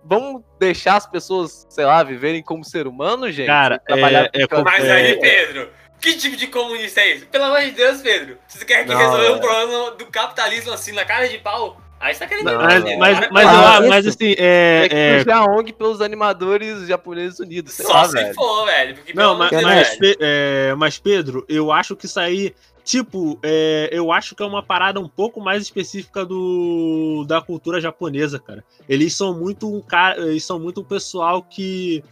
[0.03, 3.45] Vamos deixar as pessoas, sei lá, viverem como ser humano, gente?
[3.45, 5.15] Cara, é, é, Mas aí, é.
[5.17, 5.69] Pedro,
[5.99, 7.25] que tipo de comunista é isso?
[7.27, 8.37] Pelo amor de Deus, Pedro.
[8.47, 9.31] Você quer que resolver é.
[9.31, 11.79] um problema do capitalismo assim, na cara de pau?
[11.99, 14.87] Aí você tá querendo não, mas, mas, mas, ah, mas, assim, é.
[14.89, 15.31] É, é...
[15.33, 17.73] a ONG pelos animadores japoneses unidos.
[17.73, 18.33] Só lá, se velho.
[18.33, 18.97] for, velho.
[19.13, 22.55] Não, mas, mas, é, mas, Pedro, eu acho que isso aí.
[22.85, 27.79] Tipo, é, eu acho que é uma parada um pouco mais específica do da cultura
[27.81, 28.63] japonesa, cara.
[28.87, 32.03] Eles são muito um cara, eles são muito um pessoal que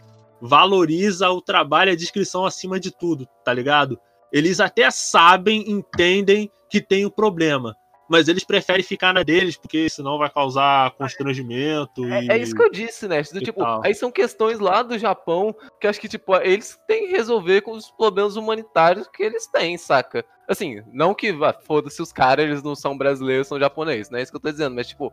[0.42, 4.00] valoriza o trabalho e a descrição acima de tudo, tá ligado?
[4.32, 7.76] Eles até sabem, entendem que tem o um problema,
[8.10, 12.06] mas eles preferem ficar na deles, porque senão vai causar constrangimento.
[12.06, 12.32] É, e...
[12.32, 13.22] é isso que eu disse, né?
[13.22, 17.12] Do, tipo, aí são questões lá do Japão que acho que, tipo, eles têm que
[17.12, 20.24] resolver com os problemas humanitários que eles têm, saca?
[20.48, 21.36] Assim, não que,
[21.66, 24.52] foda-se os caras, eles não são brasileiros, são japoneses, não é isso que eu tô
[24.52, 25.12] dizendo, mas, tipo,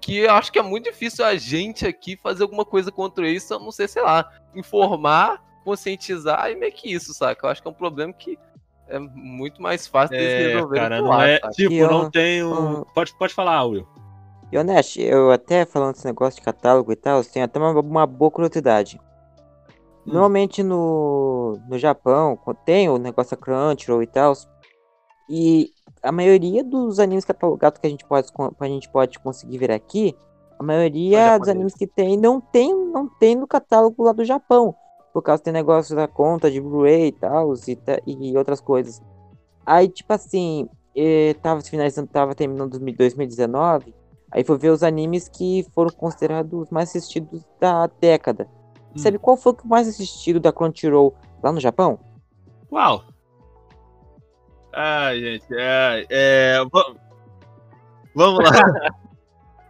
[0.00, 3.54] que eu acho que é muito difícil a gente aqui fazer alguma coisa contra isso,
[3.54, 7.46] a não ser, sei lá, informar, conscientizar e meio que isso, saca?
[7.46, 8.38] Eu acho que é um problema que
[8.88, 10.76] é muito mais fácil de é, resolver.
[10.76, 12.82] Cara, não é, tipo, eu, não tem um...
[12.94, 13.86] Pode, pode falar, Will.
[14.50, 18.06] E honesto, eu até falando desse negócio de catálogo e tal, tenho até uma, uma
[18.06, 19.00] boa curiosidade.
[20.06, 20.12] Hum.
[20.14, 24.32] Normalmente no, no Japão, tem o negócio da Crunchyroll e tal,
[25.28, 25.70] e
[26.02, 28.28] a maioria dos animes catalogados que a gente pode,
[28.58, 30.16] a gente pode conseguir ver aqui,
[30.58, 34.74] a maioria dos animes que tem não tem, não tem no catálogo lá do Japão.
[35.12, 37.52] Por causa do negócio da conta de Blu-ray e tal,
[38.06, 39.02] e, e outras coisas.
[39.64, 43.94] Aí, tipo assim, eh, tava finalizando, tava terminando 2019,
[44.30, 48.46] aí foi ver os animes que foram considerados os mais assistidos da década.
[48.94, 48.98] Hum.
[48.98, 51.98] Sabe qual foi o mais assistido da Crunchyroll lá no Japão?
[52.70, 53.04] Uau!
[54.72, 56.06] Ai, gente, é.
[56.08, 56.58] é
[58.14, 58.60] vamos lá.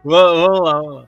[0.03, 1.07] vamos lá, vamos lá.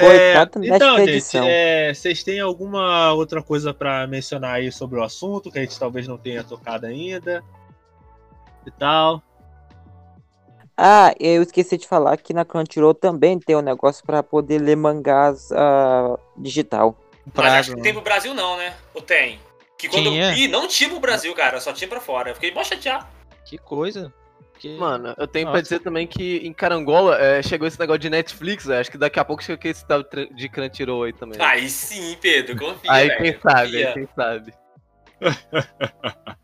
[0.00, 5.50] É, então, gente, é, vocês têm alguma outra coisa para mencionar aí sobre o assunto
[5.50, 7.42] que a gente talvez não tenha tocado ainda?
[8.64, 9.20] E tal.
[10.76, 14.76] Ah, eu esqueci de falar que na Crunchyroll também tem um negócio para poder ler
[14.76, 16.96] mangás uh, digital.
[17.34, 18.76] Mas acho que tem pro Brasil não, né?
[18.94, 19.40] Ou tem?
[19.76, 20.30] Que quando tinha.
[20.30, 22.30] eu vi, não tinha pro Brasil, cara, só tinha pra fora.
[22.30, 23.06] Eu fiquei mó chateado.
[23.48, 24.12] Que coisa.
[24.58, 24.76] Que...
[24.76, 25.54] Mano, eu tenho Nossa.
[25.54, 29.18] pra dizer também que em Carangola é, chegou esse negócio de Netflix, acho que daqui
[29.18, 31.40] a pouco chega esse tal de Crunchyroll aí também.
[31.40, 32.92] Aí sim, Pedro, confia.
[32.92, 34.52] Aí quem sabe, aí quem sabe.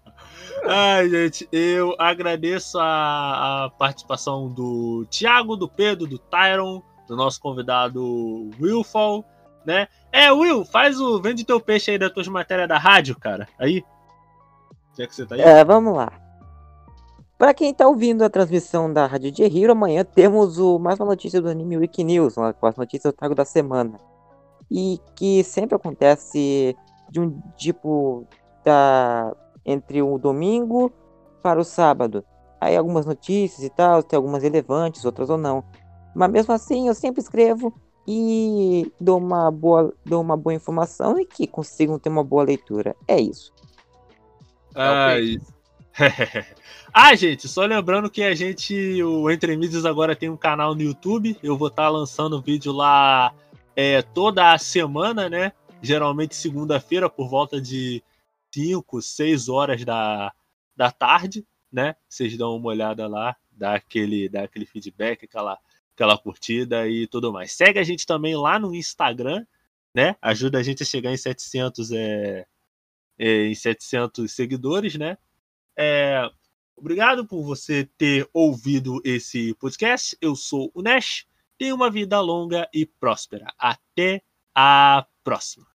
[0.66, 7.39] Ai, gente, eu agradeço a, a, participação do Thiago, do Pedro, do Tyron, do nosso
[7.39, 9.26] convidado Willfall,
[9.66, 9.89] né?
[10.10, 11.20] É, Will, faz o.
[11.20, 13.47] Vende teu peixe aí das tuas matérias da rádio, cara.
[13.59, 13.85] Aí.
[14.97, 15.43] Já que você tá aí.
[15.43, 16.23] É, vamos lá.
[17.45, 21.09] Para quem está ouvindo a transmissão da Rádio de Hero, amanhã temos o mais uma
[21.09, 24.01] notícia do Anime Week News, com as notícias do trago da semana.
[24.71, 26.75] E que sempre acontece
[27.11, 28.27] de um tipo
[28.65, 30.91] da entre o domingo
[31.43, 32.25] para o sábado.
[32.59, 35.62] Aí algumas notícias e tal, tem algumas relevantes, outras ou não.
[36.15, 37.75] Mas mesmo assim, eu sempre escrevo
[38.09, 42.97] e dou uma boa, dou uma boa informação e que consigam ter uma boa leitura.
[43.07, 43.53] É isso.
[44.75, 45.53] Ah, isso.
[46.93, 50.83] ah, gente, só lembrando que a gente, o Entre Mídias agora tem um canal no
[50.83, 51.37] YouTube.
[51.43, 53.35] Eu vou estar tá lançando vídeo lá
[53.77, 55.53] é, toda a semana, né?
[55.81, 58.03] Geralmente segunda-feira, por volta de
[58.53, 60.33] 5, 6 horas da,
[60.77, 61.95] da tarde, né?
[62.09, 65.59] Vocês dão uma olhada lá dá aquele, dá aquele feedback, aquela,
[65.95, 67.53] aquela curtida e tudo mais.
[67.53, 69.47] Segue a gente também lá no Instagram,
[69.95, 70.16] né?
[70.21, 72.47] Ajuda a gente a chegar em 700, é,
[73.19, 75.16] é, em 700 seguidores, né?
[75.76, 76.30] É,
[76.76, 80.16] obrigado por você ter ouvido esse podcast.
[80.20, 81.26] Eu sou o Nash.
[81.59, 83.52] Tenha uma vida longa e próspera.
[83.59, 84.22] Até
[84.55, 85.73] a próxima.